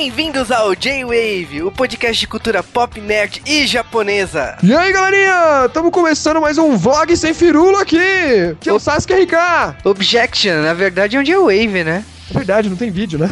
[0.00, 4.56] Bem-vindos ao J-Wave, o podcast de cultura pop, nerd e japonesa.
[4.62, 5.66] E aí, galerinha?
[5.66, 7.98] Estamos começando mais um vlog sem firula aqui,
[8.60, 9.34] que é o Sasuke RK.
[9.82, 12.04] Objection, na verdade é um J-Wave, né?
[12.30, 13.26] É verdade, não tem vídeo, né?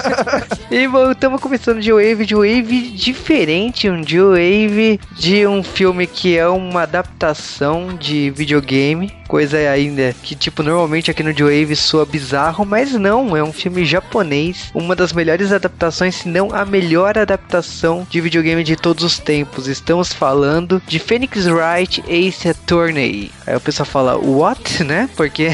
[0.70, 6.38] e estamos começando de Wave, de Wave diferente, um de Wave de um filme que
[6.38, 12.64] é uma adaptação de videogame, coisa ainda que tipo normalmente aqui no J-Wave soa bizarro,
[12.64, 18.06] mas não, é um filme japonês, uma das melhores adaptações, se não a melhor adaptação
[18.08, 19.68] de videogame de todos os tempos.
[19.68, 23.30] Estamos falando de Phoenix Wright Ace Attorney.
[23.46, 25.08] Aí o pessoal fala, what, né?
[25.16, 25.48] Porque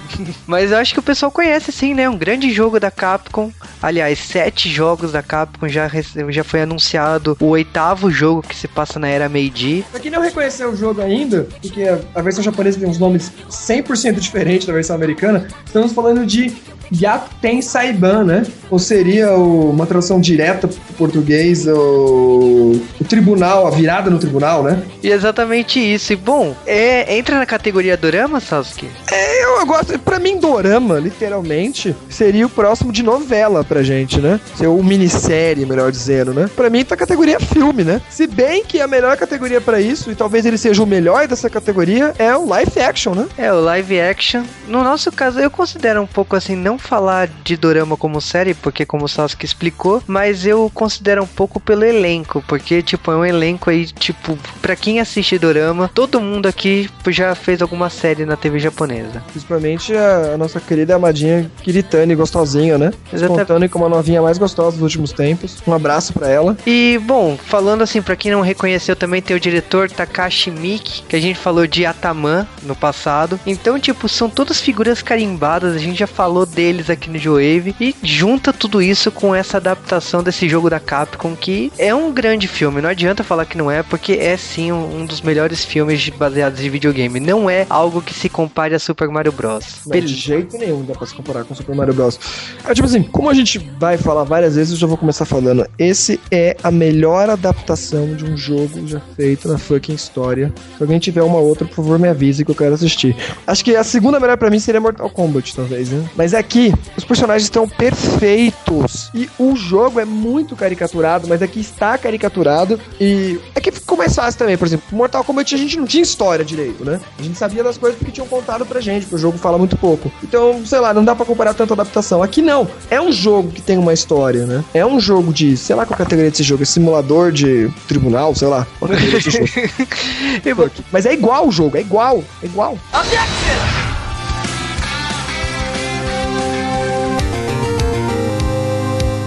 [0.46, 2.08] mas eu acho que o pessoal conhece sim, né?
[2.08, 3.52] Um grande grande jogo da Capcom.
[3.82, 5.88] Aliás, sete jogos da Capcom já,
[6.28, 9.84] já foi anunciado o oitavo jogo que se passa na era Meiji.
[9.90, 14.18] Pra quem não reconheceu o jogo ainda, porque a versão japonesa tem uns nomes 100%
[14.18, 16.52] diferentes da versão americana, estamos falando de
[16.92, 18.46] Yakuten Saiban, né?
[18.70, 24.62] Ou seria o, uma tradução direta para português, o, o, tribunal, a virada no tribunal,
[24.62, 24.82] né?
[25.02, 26.12] E exatamente isso.
[26.12, 28.88] E bom, é, entra na categoria Dorama, Sasuke?
[29.10, 29.98] É, eu gosto.
[29.98, 34.40] Pra mim, Dorama, literalmente, seria o próximo de novela pra gente, né?
[34.60, 36.48] Ou minissérie, melhor dizendo, né?
[36.54, 38.00] Pra mim, tá categoria filme, né?
[38.08, 41.48] Se bem que a melhor categoria para isso, e talvez ele seja o melhor dessa
[41.50, 43.26] categoria, é o live action, né?
[43.36, 44.44] É, o live action.
[44.66, 48.84] No nosso caso, eu considero um pouco assim, não falar de Dorama como série, porque
[48.84, 53.24] como o Sasuke explicou, mas eu considero um pouco pelo elenco, porque, tipo, é um
[53.24, 58.36] elenco aí, tipo, pra quem assiste Dorama, todo mundo aqui já fez alguma série na
[58.36, 59.22] TV japonesa.
[59.30, 62.92] Principalmente a, a nossa querida amadinha Kiritani, gostosinha, né?
[63.12, 63.38] Exatamente.
[63.40, 65.58] Contando como a novinha mais gostosa dos últimos tempos.
[65.66, 66.56] Um abraço para ela.
[66.66, 71.16] E, bom, falando assim, pra quem não reconheceu, também tem o diretor Takashi Miki, que
[71.16, 73.38] a gente falou de Ataman no passado.
[73.46, 77.40] Então, tipo, são todas figuras carimbadas, a gente já falou dele deles aqui no Joe
[77.80, 82.46] e junta tudo isso com essa adaptação desse jogo da Capcom que é um grande
[82.46, 82.80] filme.
[82.80, 86.70] Não adianta falar que não é, porque é sim um, dos melhores filmes baseados em
[86.70, 87.18] videogame.
[87.18, 89.80] Não é algo que se compare a Super Mario Bros.
[89.84, 92.20] Não, de jeito nenhum dá pra se comparar com Super Mario Bros.
[92.64, 95.66] É, tipo assim, como a gente vai falar várias vezes, eu já vou começar falando.
[95.76, 100.52] Esse é a melhor adaptação de um jogo já feito na fucking história.
[100.76, 103.16] Se alguém tiver uma outra, por favor, me avise que eu quero assistir.
[103.44, 106.08] Acho que a segunda melhor para mim seria Mortal Kombat, talvez, né?
[106.14, 111.60] Mas é aqui os personagens estão perfeitos e o jogo é muito caricaturado, mas aqui
[111.60, 114.58] está caricaturado e aqui ficou mais fácil também.
[114.58, 117.00] Por exemplo, Mortal Kombat a gente não tinha história direito, né?
[117.18, 119.76] A gente sabia das coisas porque tinham contado pra gente, porque o jogo fala muito
[119.76, 120.10] pouco.
[120.24, 122.22] Então, sei lá, não dá para comparar tanta adaptação.
[122.22, 122.66] Aqui não.
[122.90, 124.64] É um jogo que tem uma história, né?
[124.74, 128.34] É um jogo de, sei lá qual a categoria desse jogo, é simulador de tribunal,
[128.34, 128.66] sei lá.
[128.78, 130.70] Qual a categoria desse jogo.
[130.90, 132.76] mas é igual o jogo, é igual, é igual.
[132.92, 133.89] Objection!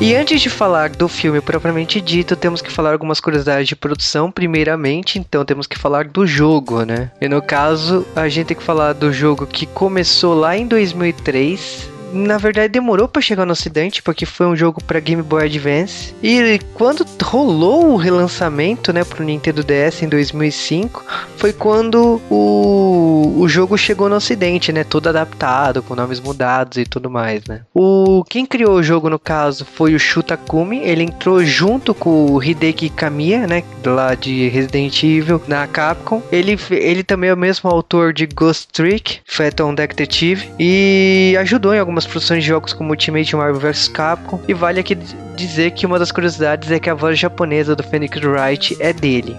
[0.03, 4.29] E antes de falar do filme propriamente dito, temos que falar algumas curiosidades de produção,
[4.29, 7.09] primeiramente, então temos que falar do jogo, né?
[7.21, 11.89] E no caso, a gente tem que falar do jogo que começou lá em 2003,
[12.13, 16.13] na verdade demorou para chegar no ocidente, porque foi um jogo para Game Boy Advance.
[16.21, 21.03] E quando rolou o relançamento, né, pro Nintendo DS em 2005,
[21.37, 26.85] foi quando o, o jogo chegou no ocidente, né, todo adaptado, com nomes mudados e
[26.85, 27.61] tudo mais, né.
[27.73, 32.43] O quem criou o jogo no caso foi o Shutakumi, ele entrou junto com o
[32.43, 36.21] Hideki Kamiya, né, lá de Resident Evil na Capcom.
[36.31, 41.79] Ele ele também é o mesmo autor de Ghost Trick, Phantom Detective e ajudou em
[41.79, 44.95] algumas algumas produções de jogos como Ultimate Marvel vs Capcom, e vale aqui
[45.35, 49.35] dizer que uma das curiosidades é que a voz japonesa do Phoenix Wright é dele.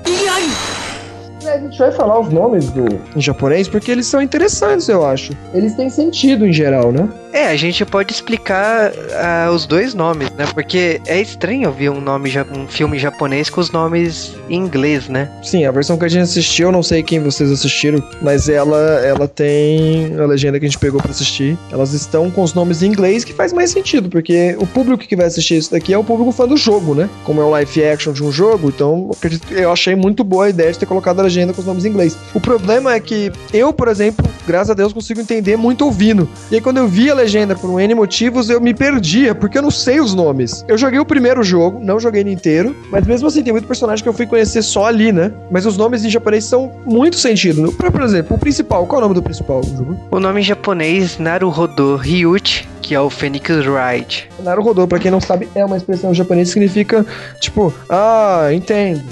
[1.54, 2.84] A gente vai falar os nomes do,
[3.14, 5.32] em japonês porque eles são interessantes, eu acho.
[5.52, 7.08] Eles têm sentido em geral, né?
[7.34, 10.46] É, a gente pode explicar uh, os dois nomes, né?
[10.54, 15.28] Porque é estranho ouvir um nome um filme japonês com os nomes em inglês, né?
[15.42, 18.78] Sim, a versão que a gente assistiu, eu não sei quem vocês assistiram, mas ela
[19.04, 21.58] ela tem a legenda que a gente pegou para assistir.
[21.72, 25.16] Elas estão com os nomes em inglês que faz mais sentido, porque o público que
[25.16, 27.10] vai assistir isso daqui é o público fã do jogo, né?
[27.24, 29.10] Como é um live action de um jogo, então
[29.50, 31.88] eu achei muito boa a ideia de ter colocado a legenda com os nomes em
[31.88, 32.16] inglês.
[32.32, 36.28] O problema é que eu, por exemplo, graças a Deus consigo entender muito ouvindo.
[36.50, 39.58] E aí quando eu vi a legenda por um N motivos, eu me perdia, porque
[39.58, 40.64] eu não sei os nomes.
[40.68, 44.02] Eu joguei o primeiro jogo, não joguei ele inteiro, mas mesmo assim tem muito personagem
[44.02, 45.32] que eu fui conhecer só ali, né?
[45.50, 47.72] Mas os nomes em japonês são muito sentido.
[47.72, 49.96] Por exemplo, o principal, qual é o nome do principal do jogo?
[50.10, 54.28] O nome em japonês, Naruhodo Ryuchi, que é o Phoenix Wright.
[54.42, 57.04] Naruhodo, pra quem não sabe, é uma expressão japonesa que significa,
[57.40, 59.02] tipo, ah, entendo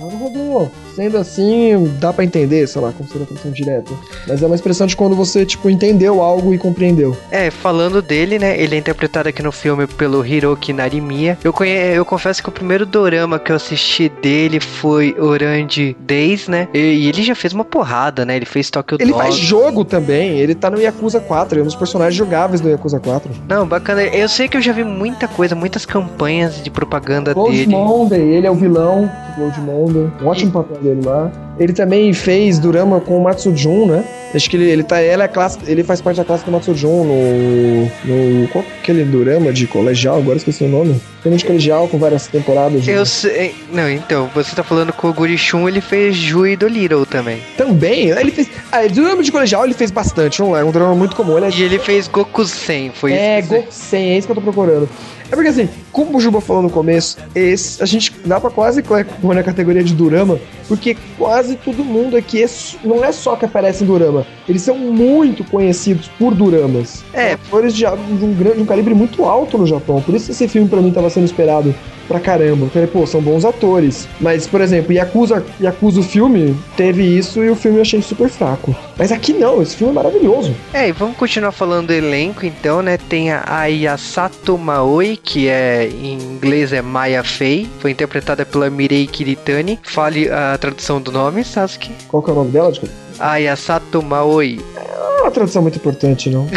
[0.00, 0.70] Rodou.
[0.94, 3.92] Sendo assim, dá pra entender, sei lá, como seria a tradução direta.
[4.28, 7.16] Mas é uma expressão de quando você, tipo, entendeu algo e compreendeu.
[7.30, 8.58] É, falando dele, né?
[8.58, 11.36] Ele é interpretado aqui no filme pelo Hiroki Narimiya.
[11.42, 11.72] Eu, conhe...
[11.72, 16.68] eu confesso que o primeiro dorama que eu assisti dele foi Orange Days, né?
[16.72, 18.36] E, e ele já fez uma porrada, né?
[18.36, 19.22] Ele fez Tokyo Ele Dog.
[19.22, 20.38] faz jogo também.
[20.38, 21.54] Ele tá no Yakuza 4.
[21.54, 23.30] Ele é um dos personagens jogáveis do Yakuza 4.
[23.48, 24.02] Não, bacana.
[24.02, 27.72] Eu sei que eu já vi muita coisa, muitas campanhas de propaganda Blood dele.
[27.72, 30.10] Monday, ele é o vilão do Blood Monday.
[30.22, 31.32] Um ótimo papel dele lá.
[31.58, 34.04] Ele também fez Durama com o Matsujun, né?
[34.34, 35.00] Acho que ele, ele tá.
[35.00, 37.84] Ela é classe, ele faz parte da classe do Matsujun no.
[38.04, 40.18] no qual é aquele Durama de colegial?
[40.18, 41.00] Agora esqueci o nome.
[41.22, 42.86] Tem de colegial com várias temporadas.
[42.86, 43.54] Eu sei.
[43.72, 47.38] Não, então, você tá falando com o Gurishun, ele fez Jui do Little também.
[47.56, 48.08] Também?
[48.10, 48.48] Ele fez.
[48.70, 50.64] Ah, Durama de colegial ele fez bastante, não é?
[50.64, 51.36] Um drama muito comum.
[51.36, 51.50] Ele é...
[51.50, 53.54] E ele fez Goku 100, foi é, isso.
[53.54, 54.88] É, Goku 100, é isso que eu tô procurando.
[55.30, 58.82] É porque assim, como o Juba falou no começo, esse, a gente dá pra quase
[58.82, 62.48] pôr na categoria de Durama, porque quase todo mundo aqui é,
[62.82, 67.04] não é só que aparece em Durama, eles são muito conhecidos por Duramas.
[67.12, 67.34] É.
[67.34, 70.02] Atores de, de, um grande, de um calibre muito alto no Japão.
[70.02, 71.72] Por isso esse filme para mim tava sendo esperado
[72.06, 72.68] pra caramba.
[72.68, 74.08] Falei, pô, são bons atores.
[74.20, 78.28] Mas, por exemplo, Yakuza, Yakuza o filme teve isso e o filme eu achei super
[78.28, 78.74] fraco.
[78.96, 80.54] Mas aqui não, esse filme é maravilhoso.
[80.72, 82.98] É, e vamos continuar falando do elenco então, né?
[82.98, 89.06] Tem a Ayasato Maoi, que é em inglês é Maya Fei, foi interpretada pela Mirei
[89.06, 89.78] Kiritani.
[89.82, 91.90] Fale a tradução do nome, Sasuke.
[92.08, 92.94] Qual que é o nome dela, desculpa?
[93.18, 94.60] Ayasato Maoi.
[94.76, 96.46] É uma tradução muito importante, não?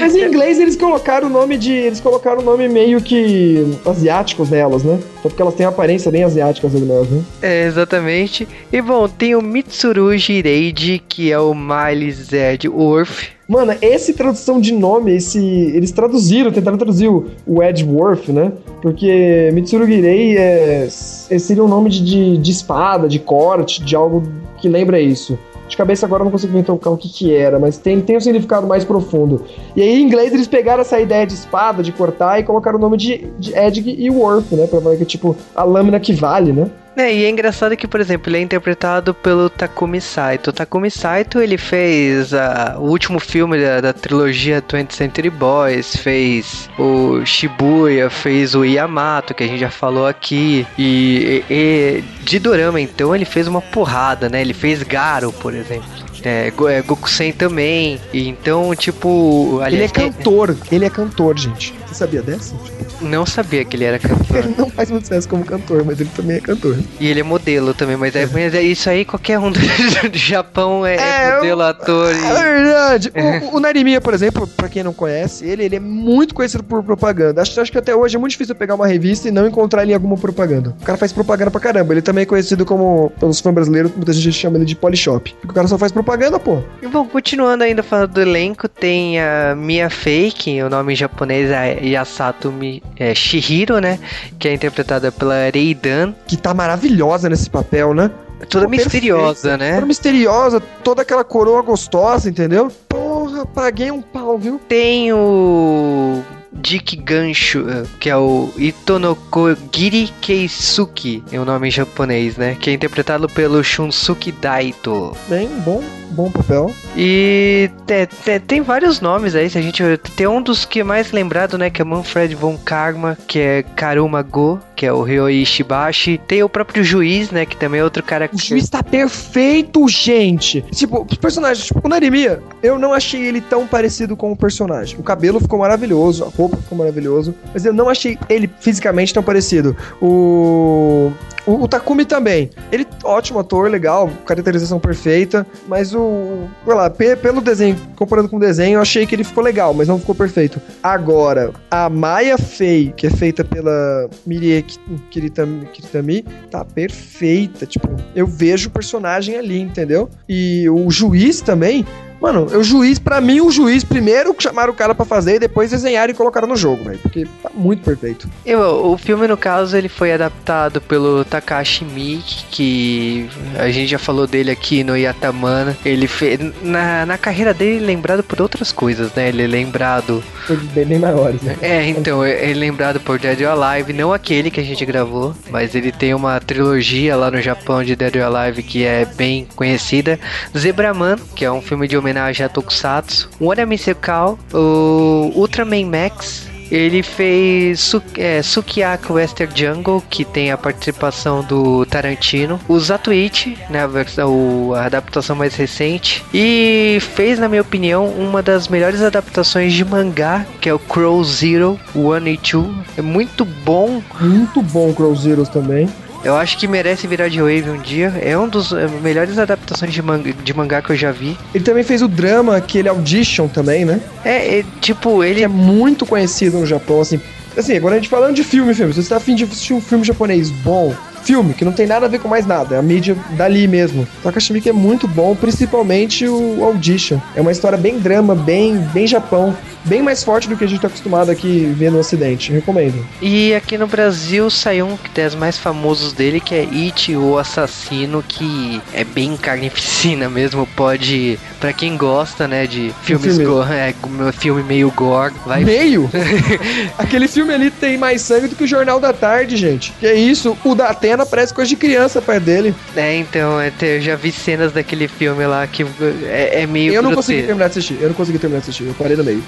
[0.00, 1.72] Mas em inglês eles colocaram o nome de.
[1.72, 4.98] Eles colocaram o nome meio que asiáticos nelas, né?
[5.22, 7.22] Só porque elas têm aparência bem asiáticas nelas, né?
[7.42, 8.48] É, exatamente.
[8.72, 13.28] E bom, tem o Mitsuru Jireide, que é o Miles Edgeworth.
[13.50, 15.40] Mano, esse tradução de nome, esse.
[15.74, 18.52] Eles traduziram, tentaram traduzir o, o Edgeworth, né?
[18.80, 24.22] Porque Mitsuru Girei é, seria um nome de, de, de espada, de corte, de algo
[24.58, 25.36] que lembra isso.
[25.66, 28.20] De cabeça agora eu não consigo tocar o que que era, mas tem, tem um
[28.20, 29.44] significado mais profundo.
[29.74, 32.80] E aí em inglês eles pegaram essa ideia de espada, de cortar, e colocaram o
[32.80, 34.68] nome de, de Edg e Worth, né?
[34.68, 36.70] Pra falar que tipo a lâmina que vale, né?
[37.00, 40.50] É, e é engraçado que, por exemplo, ele é interpretado pelo Takumi Saito.
[40.50, 45.96] O Takumi Saito, ele fez a, o último filme da, da, trilogia 20th Century Boys,
[45.96, 52.04] fez o Shibuya, fez o Yamato, que a gente já falou aqui, e, e, e
[52.22, 54.42] de Dorama, então, ele fez uma porrada, né?
[54.42, 55.88] Ele fez Garo, por exemplo.
[56.24, 58.00] É, é Goku-sen também.
[58.12, 59.60] E então, tipo.
[59.62, 60.56] Aliás, ele é cantor.
[60.70, 60.74] É...
[60.74, 61.74] Ele é cantor, gente.
[61.86, 62.54] Você sabia dessa?
[63.00, 64.36] Não sabia que ele era cantor.
[64.36, 66.76] ele não faz muito sucesso como cantor, mas ele também é cantor.
[67.00, 70.18] E ele é modelo também, mas é, mas é isso aí, qualquer um do, do
[70.18, 72.14] Japão é, é modelo, ator.
[72.14, 73.12] É verdade.
[73.52, 76.82] O, o Narimiya, por exemplo, pra quem não conhece, ele, ele é muito conhecido por
[76.82, 77.42] propaganda.
[77.42, 79.92] Acho, acho que até hoje é muito difícil pegar uma revista e não encontrar ele
[79.92, 80.74] em alguma propaganda.
[80.80, 81.92] O cara faz propaganda pra caramba.
[81.92, 85.32] Ele também é conhecido como, pelos fãs brasileiros, muita gente chama ele de Polishop.
[85.32, 86.09] Porque o cara só faz propaganda,
[86.40, 86.62] pô.
[86.82, 91.50] E bom, continuando ainda falando do elenco, tem a Mia Fake, o nome em japonês
[91.50, 93.98] é Yasato Mi, é, Shihiro, né?
[94.38, 96.14] Que é interpretada pela Reidan.
[96.26, 98.10] Que tá maravilhosa nesse papel, né?
[98.48, 99.56] Toda Pô, misteriosa, perfeita.
[99.58, 99.74] né?
[99.74, 102.72] Toda misteriosa, toda aquela coroa gostosa, entendeu?
[102.88, 104.58] Porra, paguei um pau, viu?
[104.66, 106.22] Tem o
[106.52, 112.56] Dick Gancho, eh, que é o Itonokogiri Keisuke, é o nome em japonês, né?
[112.58, 115.16] Que é interpretado pelo Shunsuke Daito.
[115.28, 116.72] Bem, bom, bom papel.
[116.96, 119.82] E tem, tem, tem, vários nomes aí, se a gente
[120.16, 123.62] tem um dos que é mais lembrado, né, que é Manfred von Karma, que é
[123.62, 126.20] Karuma Go, que é o Ryoi Shibashi.
[126.26, 128.36] Tem o próprio juiz, né, que também é outro cara que...
[128.36, 130.62] O juiz tá perfeito, gente!
[130.72, 134.98] Tipo, os personagens, tipo, o Narimiya, eu não achei ele tão parecido com o personagem.
[134.98, 139.76] O cabelo ficou maravilhoso, roupa ficou maravilhoso, mas eu não achei ele fisicamente tão parecido.
[140.00, 141.12] O
[141.46, 142.50] o, o, Takumi também.
[142.70, 146.48] Ele, ótimo ator, legal, caracterização perfeita, mas o.
[146.64, 149.88] Sei lá, pelo desenho, comparando com o desenho, eu achei que ele ficou legal, mas
[149.88, 150.60] não ficou perfeito.
[150.82, 154.64] Agora, a Maya Fei, que é feita pela Mirie
[155.10, 157.66] Kiritami, Kiritami, tá perfeita.
[157.66, 160.08] Tipo, eu vejo o personagem ali, entendeu?
[160.28, 161.84] E o juiz também
[162.20, 165.70] Mano, o juiz, para mim, o juiz primeiro chamaram o cara para fazer e depois
[165.70, 166.98] desenharam e colocaram no jogo, velho.
[166.98, 168.28] Porque tá muito perfeito.
[168.44, 168.60] Eu,
[168.92, 174.26] o filme, no caso, ele foi adaptado pelo Takashi Miike, que a gente já falou
[174.26, 175.76] dele aqui no Yatamana.
[175.84, 176.38] Ele fez.
[176.62, 179.28] Na, na carreira dele, lembrado por outras coisas, né?
[179.28, 180.22] Ele é lembrado.
[180.46, 181.56] Por bem maiores, né?
[181.62, 185.34] É, então, é, é lembrado por Dead or Alive, não aquele que a gente gravou,
[185.50, 189.46] mas ele tem uma trilogia lá no Japão de Dead or Alive que é bem
[189.56, 190.18] conhecida.
[190.56, 195.86] Zebraman, que é um filme de homenagem homenagem a Tokusatsu, o One Musical, o Ultraman
[195.86, 202.60] Max, Ele fez Su é, Sukiyaki Western Jungle, que tem a participação do Tarantino.
[202.68, 206.24] O Zatuichi, né, a, a adaptação mais recente.
[206.32, 211.22] E fez, na minha opinião, uma das melhores adaptações de mangá, que é o Crow
[211.24, 212.72] Zero One e Two.
[212.96, 214.00] É muito bom.
[214.20, 215.88] Muito bom Crow Zero também.
[216.22, 218.12] Eu acho que merece virar de wave um dia.
[218.22, 221.36] É um dos é, melhores adaptações de mangá, de mangá que eu já vi.
[221.54, 224.00] Ele também fez o drama, aquele Audition também, né?
[224.24, 225.40] É, é tipo, ele.
[225.40, 227.20] Que é muito conhecido no Japão, assim.
[227.56, 228.92] Assim, agora a gente falando de filme, filme.
[228.92, 232.06] Se você tá afim de assistir um filme japonês bom, filme, que não tem nada
[232.06, 234.06] a ver com mais nada, é a mídia dali mesmo.
[234.22, 237.18] Takashimiki é muito bom, principalmente o Audition.
[237.34, 240.76] É uma história bem drama, bem, bem Japão bem mais forte do que a gente
[240.76, 242.52] está acostumado aqui ver no Ocidente.
[242.52, 243.04] Recomendo.
[243.20, 248.22] E aqui no Brasil saiu um das mais famosos dele, que é It, o Assassino,
[248.26, 250.66] que é bem carnificina mesmo.
[250.76, 253.44] Pode, para quem gosta, né, de filmes filme.
[253.44, 253.94] gore, é,
[254.32, 255.64] filme meio gore, vai.
[255.64, 256.10] Meio?
[256.98, 259.92] Aquele filme ali tem mais sangue do que o Jornal da Tarde, gente.
[259.98, 260.56] Que é isso?
[260.64, 262.74] O da Atena parece coisa de criança perto dele.
[262.96, 265.84] É, então, é, eu já vi cenas daquele filme lá que
[266.24, 266.92] é, é meio.
[266.92, 267.98] Eu não consegui terminar de assistir.
[268.00, 268.86] Eu não consegui terminar de assistir.
[268.86, 269.42] Eu parei no meio.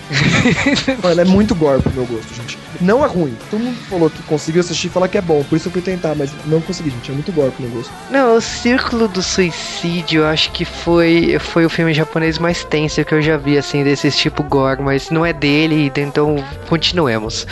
[1.03, 2.59] Mano, é muito gore pro meu gosto, gente.
[2.81, 3.37] Não é ruim.
[3.51, 5.45] Todo mundo falou que conseguiu assistir e falar que é bom.
[5.45, 7.11] Por isso eu fui tentar, mas não consegui, gente.
[7.11, 7.93] É muito gore pro meu gosto.
[8.11, 13.05] Não, o Círculo do Suicídio, eu acho que foi, foi o filme japonês mais tenso
[13.05, 14.83] que eu já vi, assim, desse tipo gore.
[14.83, 16.37] Mas não é dele, então
[16.69, 17.47] continuemos.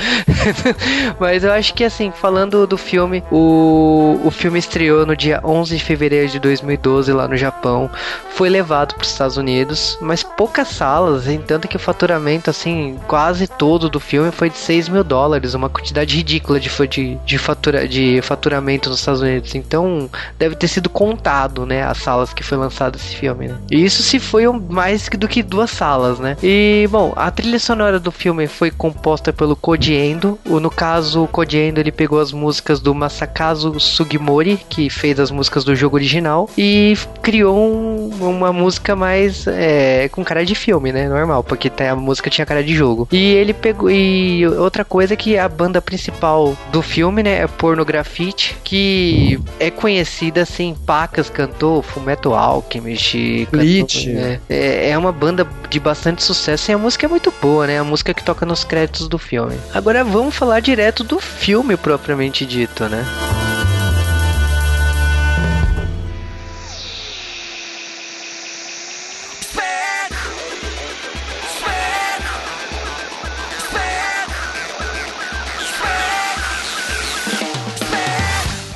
[1.18, 5.76] mas eu acho que, assim, falando do filme, o, o filme estreou no dia 11
[5.76, 7.90] de fevereiro de 2012 lá no Japão.
[8.34, 12.98] Foi levado para os Estados Unidos, mas poucas salas, em tanto que o faturamento, assim,
[13.06, 17.38] quase todo do filme foi de 6 mil dólares, uma quantidade ridícula de, de, de,
[17.38, 19.54] fatura, de faturamento nos Estados Unidos.
[19.54, 23.58] Então, deve ter sido contado, né, as salas que foi lançado esse filme, né?
[23.70, 26.36] E isso se foi um, mais do que duas salas, né?
[26.42, 30.38] E, bom, a trilha sonora do filme foi composta pelo Koji Endo.
[30.44, 35.30] No caso, o Koji Endo, ele pegou as músicas do Masakazu Sugimori, que fez as
[35.30, 40.92] músicas do jogo original, e criou um, uma música mais é, com cara de filme,
[40.92, 41.08] né?
[41.08, 43.08] Normal, porque a música tinha cara de jogo.
[43.10, 43.90] E ele pegou.
[43.90, 49.70] E outra coisa é que a banda principal do filme, né, é Pornografite, que é
[49.70, 54.08] conhecida assim, Pacas cantou, Fumeto Alchemist, Bleach.
[54.08, 57.78] Né, é, é uma banda de bastante sucesso e a música é muito boa, né?
[57.78, 59.56] A música que toca nos créditos do filme.
[59.72, 63.04] Agora vamos falar direto do filme propriamente dito, né?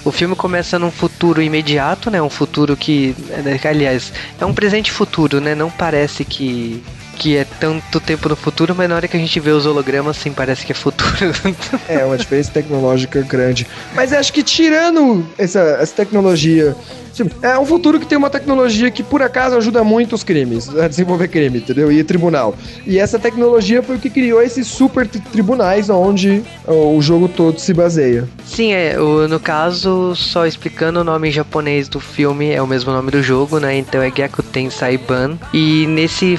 [0.04, 2.20] O filme começa num futuro imediato, né?
[2.20, 5.54] Um futuro que, né, aliás, é um presente futuro, né?
[5.54, 6.82] Não parece que
[7.24, 10.18] que é tanto tempo no futuro, mas na hora que a gente vê os hologramas,
[10.18, 11.32] sim, parece que é futuro.
[11.88, 13.66] é, uma diferença tecnológica grande.
[13.94, 16.76] Mas acho que tirando essa, essa tecnologia
[17.40, 20.86] é um futuro que tem uma tecnologia que, por acaso, ajuda muito os crimes, a
[20.86, 21.90] desenvolver crime, entendeu?
[21.90, 22.54] E tribunal.
[22.86, 27.72] E essa tecnologia foi o que criou esses super tribunais onde o jogo todo se
[27.72, 28.28] baseia.
[28.44, 32.92] Sim, é, o, no caso, só explicando o nome japonês do filme, é o mesmo
[32.92, 33.78] nome do jogo, né?
[33.78, 35.38] Então é Gyakuten Saiban.
[35.54, 36.36] E nesse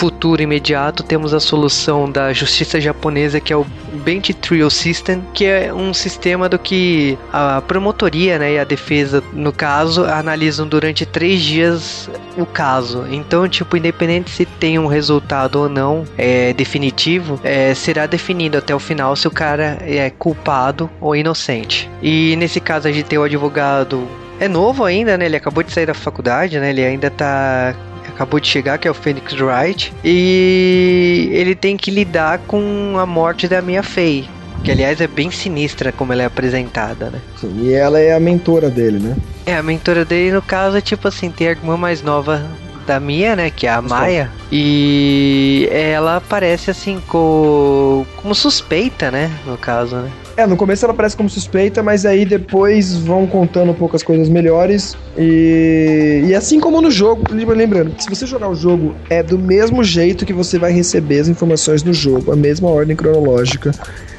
[0.00, 3.66] futuro imediato, temos a solução da justiça japonesa, que é o
[4.02, 9.22] Bench Trial System, que é um sistema do que a promotoria né, e a defesa,
[9.34, 13.04] no caso, analisam durante três dias o caso.
[13.10, 18.74] Então, tipo, independente se tem um resultado ou não é, definitivo, é, será definido até
[18.74, 21.90] o final se o cara é culpado ou inocente.
[22.02, 24.08] E nesse caso, a gente tem o advogado
[24.40, 25.26] é novo ainda, né?
[25.26, 26.70] Ele acabou de sair da faculdade, né?
[26.70, 27.76] Ele ainda tá
[28.20, 33.06] acabou de chegar, que é o Phoenix Wright, e ele tem que lidar com a
[33.06, 34.28] morte da minha Faye.
[34.62, 37.18] Que aliás é bem sinistra como ela é apresentada, né?
[37.40, 39.16] Sim, e ela é a mentora dele, né?
[39.46, 42.44] É, a mentora dele, no caso, é tipo assim, tem a irmã mais nova
[42.86, 43.48] da Mia, né?
[43.48, 44.30] Que é a Maia.
[44.52, 48.04] E ela aparece assim com...
[48.16, 49.30] como suspeita, né?
[49.46, 50.10] No caso, né?
[50.40, 54.02] É, no começo ela aparece como suspeita, mas aí depois vão contando um pouco as
[54.02, 54.96] coisas melhores.
[55.18, 59.84] E, e assim como no jogo, lembrando, se você jogar o jogo, é do mesmo
[59.84, 63.70] jeito que você vai receber as informações no jogo, a mesma ordem cronológica.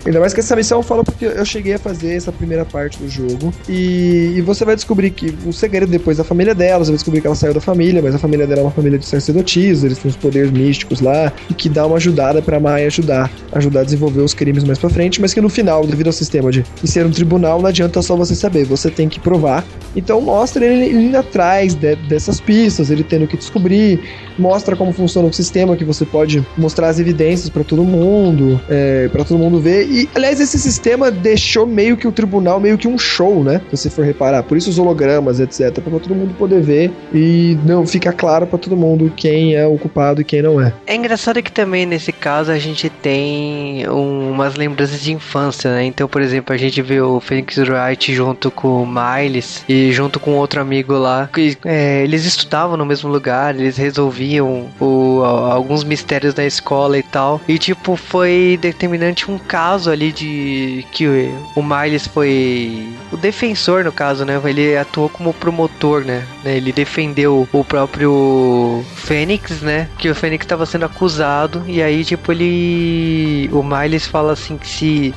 [0.06, 2.98] Ainda mais que essa missão eu falo porque eu cheguei a fazer essa primeira parte
[2.98, 3.54] do jogo.
[3.70, 7.22] E, e você vai descobrir que o segredo depois da família dela, você vai descobrir
[7.22, 9.98] que ela saiu da família, mas a família dela é uma família de sacerdotisas, eles
[10.00, 13.84] têm os poderes místicos lá, e que dá uma ajudada pra Mai ajudar, ajudar a
[13.84, 17.06] desenvolver os crimes mais pra frente, mas que no final, devido ao sistema de ser
[17.06, 19.66] um tribunal, não adianta só você saber, você tem que provar.
[19.96, 24.00] Então mostra ele, ele indo atrás de, dessas pistas, ele tendo que descobrir,
[24.38, 29.08] mostra como funciona o sistema, que você pode mostrar as evidências para todo mundo, é,
[29.10, 29.91] para todo mundo ver.
[29.92, 33.60] E, aliás, esse sistema deixou meio que o tribunal meio que um show, né?
[33.70, 34.42] Se você for reparar.
[34.44, 35.82] Por isso os hologramas, etc.
[35.82, 39.78] para todo mundo poder ver e não fica claro para todo mundo quem é o
[39.78, 40.74] culpado e quem não é.
[40.88, 45.84] É engraçado que também nesse caso a gente tem um, umas lembranças de infância, né?
[45.84, 50.22] Então, por exemplo, a gente vê o Phoenix Wright junto com o Miles e junto
[50.22, 51.30] com outro amigo lá.
[51.34, 57.04] Que, é, eles estudavam no mesmo lugar, eles resolviam o, alguns mistérios da escola e
[57.04, 57.42] tal.
[57.46, 61.08] E tipo, foi determinante um caso ali de que
[61.56, 64.42] o Miles foi o defensor no caso, né?
[64.44, 66.26] Ele atuou como promotor, né?
[66.46, 69.88] Ele defendeu o próprio Fênix, né?
[69.98, 74.68] Que o Fênix estava sendo acusado e aí tipo ele o Miles fala assim que
[74.68, 75.14] se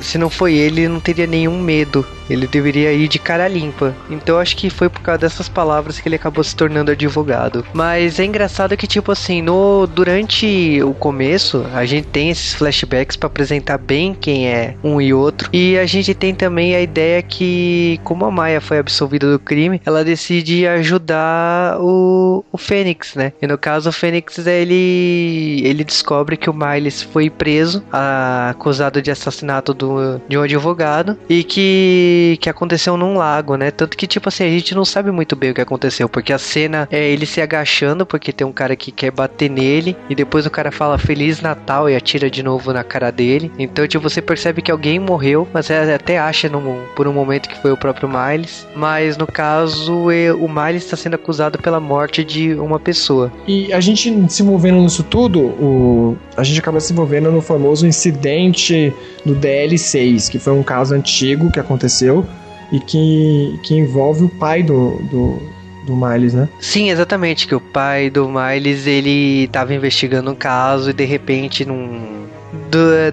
[0.00, 2.06] se não foi ele, não teria nenhum medo.
[2.28, 3.94] Ele deveria ir de cara limpa.
[4.08, 7.64] Então acho que foi por causa dessas palavras que ele acabou se tornando advogado.
[7.72, 13.16] Mas é engraçado que tipo assim, no durante o começo, a gente tem esses flashbacks
[13.16, 15.50] para apresentar bem quem é um e outro.
[15.52, 19.82] E a gente tem também a ideia que como a Maia foi absolvida do crime,
[19.84, 23.32] ela decide ajudar o, o Fênix, né?
[23.42, 29.10] E no caso o Fênix ele ele descobre que o Miles foi preso, acusado de
[29.10, 33.72] assassinato do, de um advogado e que, que aconteceu num lago, né?
[33.72, 36.38] Tanto que, tipo assim, a gente não sabe muito bem o que aconteceu, porque a
[36.38, 40.46] cena é ele se agachando, porque tem um cara que quer bater nele, e depois
[40.46, 43.50] o cara fala Feliz Natal e atira de novo na cara dele.
[43.58, 46.60] Então, tipo, você percebe que alguém morreu, mas é, até acha no,
[46.94, 48.66] por um momento que foi o próprio Miles.
[48.74, 50.06] Mas no caso,
[50.38, 53.32] o Miles está sendo acusado pela morte de uma pessoa.
[53.46, 57.86] E a gente se envolvendo nisso tudo, o, a gente acaba se envolvendo no famoso
[57.86, 58.92] incidente
[59.24, 62.26] do DL6, que foi um caso antigo que aconteceu
[62.72, 65.42] e que, que envolve o pai do, do,
[65.86, 66.48] do Miles, né?
[66.60, 71.64] Sim, exatamente, que o pai do Miles, ele estava investigando um caso e de repente
[71.64, 72.26] num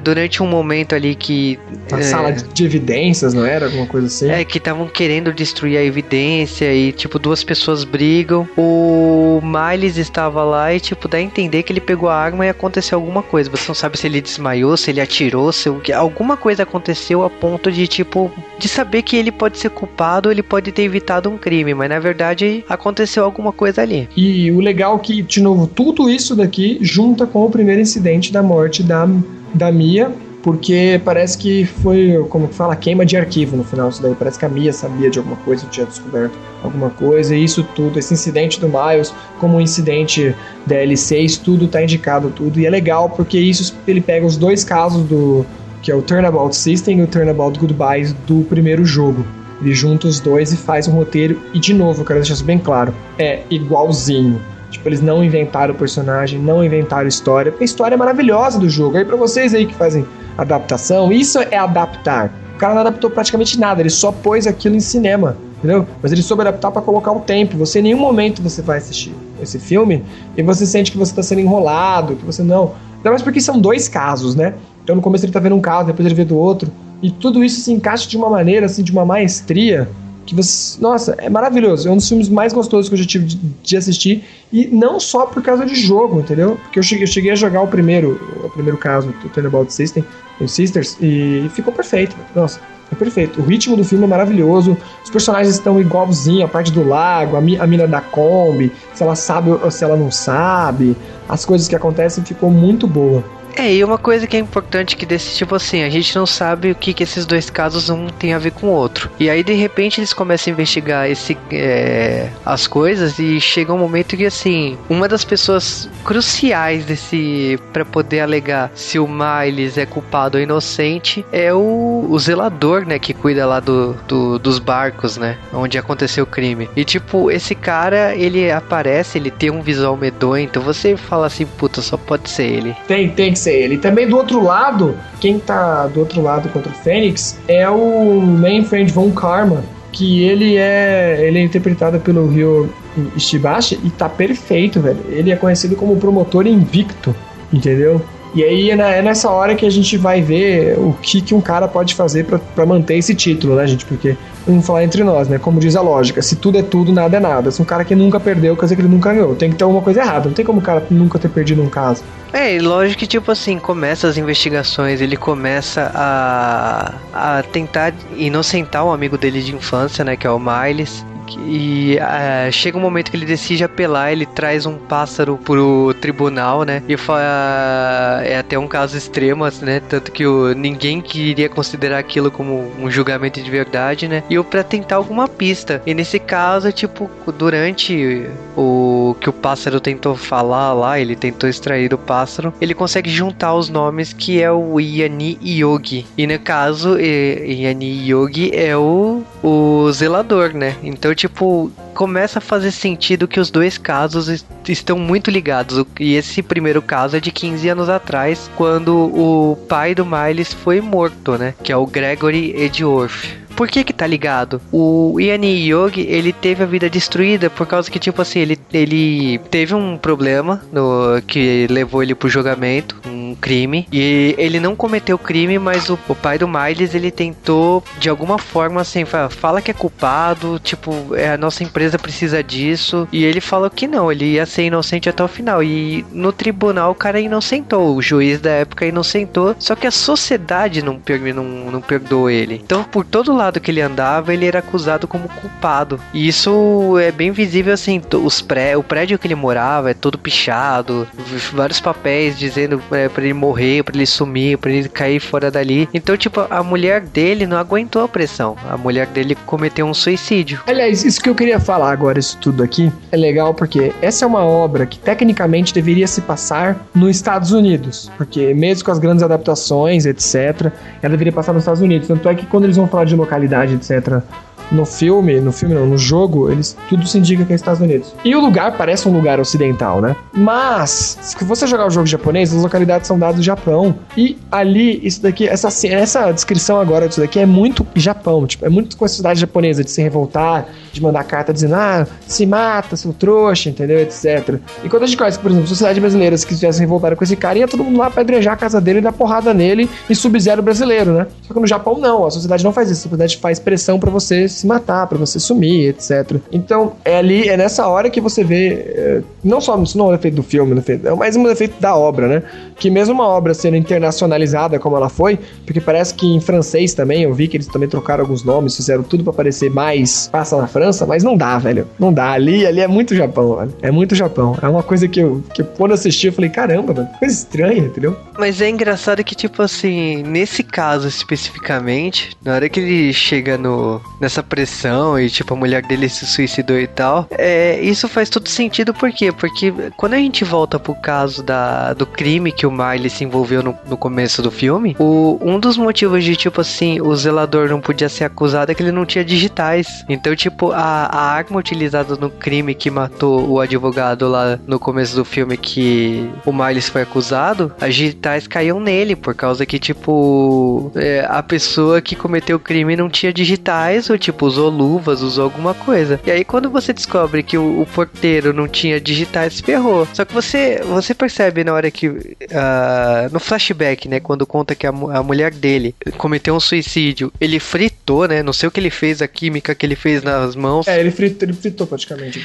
[0.01, 1.59] durante um momento ali que.
[1.89, 3.65] Na é, sala de evidências, não era?
[3.65, 4.29] Alguma coisa assim?
[4.29, 8.47] É, que estavam querendo destruir a evidência e, tipo, duas pessoas brigam.
[8.57, 12.49] O Miles estava lá e, tipo, dá a entender que ele pegou a arma e
[12.49, 13.49] aconteceu alguma coisa.
[13.49, 17.71] Você não sabe se ele desmaiou, se ele atirou, se alguma coisa aconteceu a ponto
[17.71, 21.37] de, tipo, de saber que ele pode ser culpado ou ele pode ter evitado um
[21.37, 24.09] crime, mas na verdade aconteceu alguma coisa ali.
[24.15, 28.31] E o legal é que, de novo, tudo isso daqui junta com o primeiro incidente
[28.31, 29.07] da morte da
[29.53, 30.11] da Mia,
[30.47, 34.15] porque parece que foi, como que fala, queima de arquivo no final disso daí.
[34.15, 37.99] Parece que a Mia sabia de alguma coisa, tinha descoberto alguma coisa, e isso tudo,
[37.99, 40.33] esse incidente do Miles, como o incidente
[40.65, 42.59] da L6, tudo tá indicado, tudo.
[42.59, 45.45] E é legal porque isso ele pega os dois casos do.
[45.81, 49.25] que é o Turnabout System e o Turnabout Goodbyes do primeiro jogo.
[49.61, 52.45] Ele junta os dois e faz um roteiro, e de novo, eu quero deixar isso
[52.45, 57.65] bem claro, é igualzinho Tipo, eles não inventaram o personagem, não inventaram história, porque a
[57.65, 58.97] história é maravilhosa do jogo.
[58.97, 60.05] Aí para vocês aí que fazem
[60.37, 62.33] adaptação, isso é adaptar.
[62.55, 65.85] O cara não adaptou praticamente nada, ele só pôs aquilo em cinema, entendeu?
[66.01, 67.55] Mas ele soube adaptar para colocar o tempo.
[67.57, 70.03] Você em nenhum momento você vai assistir esse filme
[70.35, 72.73] e você sente que você tá sendo enrolado, que você não.
[72.97, 74.55] Ainda mais porque são dois casos, né?
[74.83, 76.71] Então no começo ele tá vendo um caso, depois ele vê do outro.
[77.01, 79.87] E tudo isso se encaixa de uma maneira, assim, de uma maestria
[80.27, 80.79] que você.
[80.79, 81.87] Nossa, é maravilhoso.
[81.87, 84.23] É um dos filmes mais gostosos que eu já tive de, de assistir.
[84.51, 86.57] E não só por causa de jogo, entendeu?
[86.63, 90.03] Porque eu cheguei, eu cheguei a jogar o primeiro, o primeiro caso do Thunderbolt System,
[90.45, 92.15] Sisters, e ficou perfeito.
[92.35, 92.59] Nossa,
[92.91, 93.41] é perfeito.
[93.41, 94.77] O ritmo do filme é maravilhoso.
[95.03, 99.03] Os personagens estão igualzinho, a parte do lago, a, mi, a mina da Kombi, se
[99.03, 100.95] ela sabe ou se ela não sabe.
[101.27, 103.23] As coisas que acontecem ficou muito boa.
[103.57, 106.69] É, e uma coisa que é importante que desse tipo assim, a gente não sabe
[106.69, 109.09] o que, que esses dois casos um tem a ver com o outro.
[109.19, 113.77] E aí de repente eles começam a investigar esse, é, as coisas e chega um
[113.77, 119.85] momento que assim, uma das pessoas cruciais desse para poder alegar se o Miles é
[119.85, 125.17] culpado ou inocente é o, o zelador, né, que cuida lá do, do, dos barcos,
[125.17, 126.69] né, onde aconteceu o crime.
[126.75, 131.45] E tipo, esse cara, ele aparece, ele tem um visual medonho, então você fala assim,
[131.45, 132.75] puta, só pode ser ele.
[132.87, 133.77] Tem, tem que ser ser ele.
[133.77, 138.63] Também do outro lado, quem tá do outro lado contra o Fênix é o Main
[138.65, 142.69] Friend Von Karma, que ele é ele é interpretado pelo Ryo
[143.15, 144.99] Ishibashi e tá perfeito, velho.
[145.07, 147.15] Ele é conhecido como promotor invicto,
[147.51, 148.01] entendeu?
[148.37, 151.67] E aí é nessa hora que a gente vai ver o que, que um cara
[151.67, 153.83] pode fazer para manter esse título, né, gente?
[153.83, 155.39] Porque vamos falar entre nós, né?
[155.39, 157.49] Como diz a lógica, se tudo é tudo, nada é nada.
[157.49, 159.33] Se um cara que nunca perdeu, quer dizer que ele nunca ganhou.
[159.33, 160.27] Tem que ter alguma coisa errada.
[160.27, 162.03] Não tem como o cara nunca ter perdido um caso.
[162.31, 168.91] É, lógico que, tipo assim, começa as investigações, ele começa a, a tentar inocentar um
[168.91, 171.03] amigo dele de infância, né, que é o Miles.
[171.39, 176.63] E uh, chega um momento que ele decide apelar, ele traz um pássaro pro tribunal,
[176.63, 176.81] né?
[176.87, 179.81] E fala, é até um caso extremo, né?
[179.87, 184.23] Tanto que o, ninguém queria considerar aquilo como um julgamento de verdade, né?
[184.29, 185.81] E para tentar alguma pista.
[185.85, 191.93] E nesse caso, tipo, durante o que o pássaro tentou falar lá, ele tentou extrair
[191.93, 196.05] o pássaro, ele consegue juntar os nomes que é o Yanni Yogi.
[196.17, 200.75] E no caso, Yanni Yogi é o, o zelador, né?
[200.83, 205.85] Então, tipo, começa a fazer sentido que os dois casos est estão muito ligados.
[205.99, 210.81] E esse primeiro caso é de 15 anos atrás, quando o pai do Miles foi
[210.81, 211.53] morto, né?
[211.63, 213.46] Que é o Gregory Edgeworth.
[213.57, 214.61] Por que que tá ligado?
[214.71, 219.39] O Yanni Yogi, ele teve a vida destruída por causa que, tipo assim, ele, ele
[219.49, 225.17] teve um problema no, que levou ele pro julgamento, um crime, e ele não cometeu
[225.17, 229.59] crime, mas o, o pai do Miles, ele tentou, de alguma forma, assim, fala, fala
[229.59, 234.11] que é culpado, tipo, é, a nossa empresa precisa disso, e ele falou que não,
[234.11, 238.39] ele ia ser inocente até o final, e no tribunal o cara inocentou, o juiz
[238.39, 241.01] da época inocentou, só que a sociedade não,
[241.33, 242.61] não, não perdoou ele.
[242.63, 245.99] Então, por todo lado lado que ele andava, ele era acusado como culpado.
[246.13, 250.17] E isso é bem visível assim, os pré, o prédio que ele morava é todo
[250.17, 251.07] pichado,
[251.53, 255.87] vários papéis dizendo é, para ele morrer, para ele sumir, para ele cair fora dali.
[255.93, 258.55] Então, tipo, a mulher dele não aguentou a pressão.
[258.69, 260.61] A mulher dele cometeu um suicídio.
[260.67, 264.27] Aliás, isso que eu queria falar agora, isso tudo aqui, é legal porque essa é
[264.27, 268.11] uma obra que tecnicamente deveria se passar nos Estados Unidos.
[268.17, 272.07] Porque mesmo com as grandes adaptações, etc., ela deveria passar nos Estados Unidos.
[272.07, 275.73] Tanto é que quando eles vão falar de local localidade, etc no filme, no filme
[275.75, 278.13] não, no jogo, eles tudo se indica que é Estados Unidos.
[278.23, 280.15] E o lugar parece um lugar ocidental, né?
[280.33, 283.95] Mas, se você jogar o jogo japonês, as localidades são dadas do Japão.
[284.15, 288.69] E ali, isso daqui, essa, essa descrição agora disso daqui é muito Japão, tipo, é
[288.69, 292.95] muito com a sociedade japonesa de se revoltar, de mandar carta dizendo, ah, se mata,
[292.95, 293.99] seu trouxa, entendeu?
[293.99, 294.59] Etc.
[294.83, 297.59] E quando a gente conhece, por exemplo, sociedade brasileira, se quisesse revoltar com esse cara,
[297.59, 301.27] ia todo mundo lá apedrejar a casa dele, dar porrada nele e sub-zero brasileiro, né?
[301.47, 304.09] Só que no Japão não, a sociedade não faz isso, a sociedade faz pressão para
[304.09, 306.37] você se matar, para você sumir, etc.
[306.51, 310.09] Então, é ali, é nessa hora que você vê, é, não só, isso não é
[310.11, 312.43] um efeito do filme, é mais um efeito da obra, né?
[312.77, 317.23] Que mesmo uma obra sendo internacionalizada como ela foi, porque parece que em francês também,
[317.23, 320.67] eu vi que eles também trocaram alguns nomes, fizeram tudo para parecer mais passa na
[320.67, 321.87] França, mas não dá, velho.
[321.99, 322.31] Não dá.
[322.31, 323.73] Ali, ali é muito Japão, velho.
[323.81, 324.57] É muito Japão.
[324.61, 328.15] É uma coisa que eu, que quando assisti, eu falei, caramba, coisa estranha, entendeu?
[328.37, 334.01] Mas é engraçado que, tipo assim, nesse caso especificamente, na hora que ele chega no,
[334.21, 337.27] nessa pressão e, tipo, a mulher dele se suicidou e tal.
[337.31, 339.31] É, isso faz todo sentido, por quê?
[339.31, 343.61] Porque quando a gente volta pro caso da, do crime que o Miley se envolveu
[343.61, 347.81] no, no começo do filme, o, um dos motivos de, tipo assim, o zelador não
[347.81, 350.05] podia ser acusado é que ele não tinha digitais.
[350.07, 355.15] Então, tipo, a, a arma utilizada no crime que matou o advogado lá no começo
[355.15, 360.91] do filme que o Miles foi acusado, as digitais caíam nele, por causa que, tipo,
[360.95, 365.43] é, a pessoa que cometeu o crime não tinha digitais, ou, tipo, usou luvas, usou
[365.43, 366.19] alguma coisa.
[366.25, 370.07] E aí quando você descobre que o, o porteiro não tinha digitais, ferrou.
[370.13, 372.07] Só que você, você percebe na hora que.
[372.07, 374.19] Uh, no flashback, né?
[374.19, 378.41] Quando conta que a, a mulher dele cometeu um suicídio, ele fritou, né?
[378.43, 380.87] Não sei o que ele fez, a química que ele fez nas mãos.
[380.87, 382.39] É, ele fritou, ele fritou praticamente.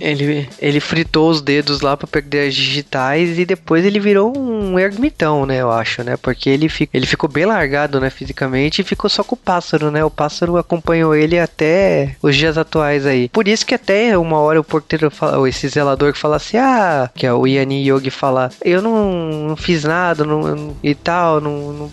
[0.00, 4.78] Ele, ele fritou os dedos lá para perder as digitais e depois ele virou um
[4.78, 5.60] ermitão, né?
[5.60, 6.16] Eu acho, né?
[6.16, 8.10] Porque ele, fica, ele ficou bem largado, né?
[8.10, 10.04] Fisicamente e ficou só com o pássaro, né?
[10.04, 13.28] O pássaro acompanhou ele até os dias atuais aí.
[13.28, 16.56] Por isso que até uma hora o porteiro fala, ou esse zelador que fala assim,
[16.56, 19.12] ah, que é o Yanni Yogi fala, eu não,
[19.48, 21.90] não fiz nada não, e tal, não, não,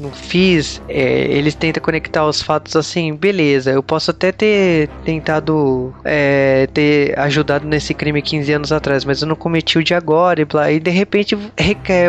[0.00, 0.80] não fiz.
[0.88, 7.18] É, eles tentam conectar os fatos assim, beleza, eu posso até ter tentado é, ter
[7.18, 10.70] ajudado nesse crime 15 anos atrás, mas eu não cometi o de agora e blá.
[10.70, 11.36] E de repente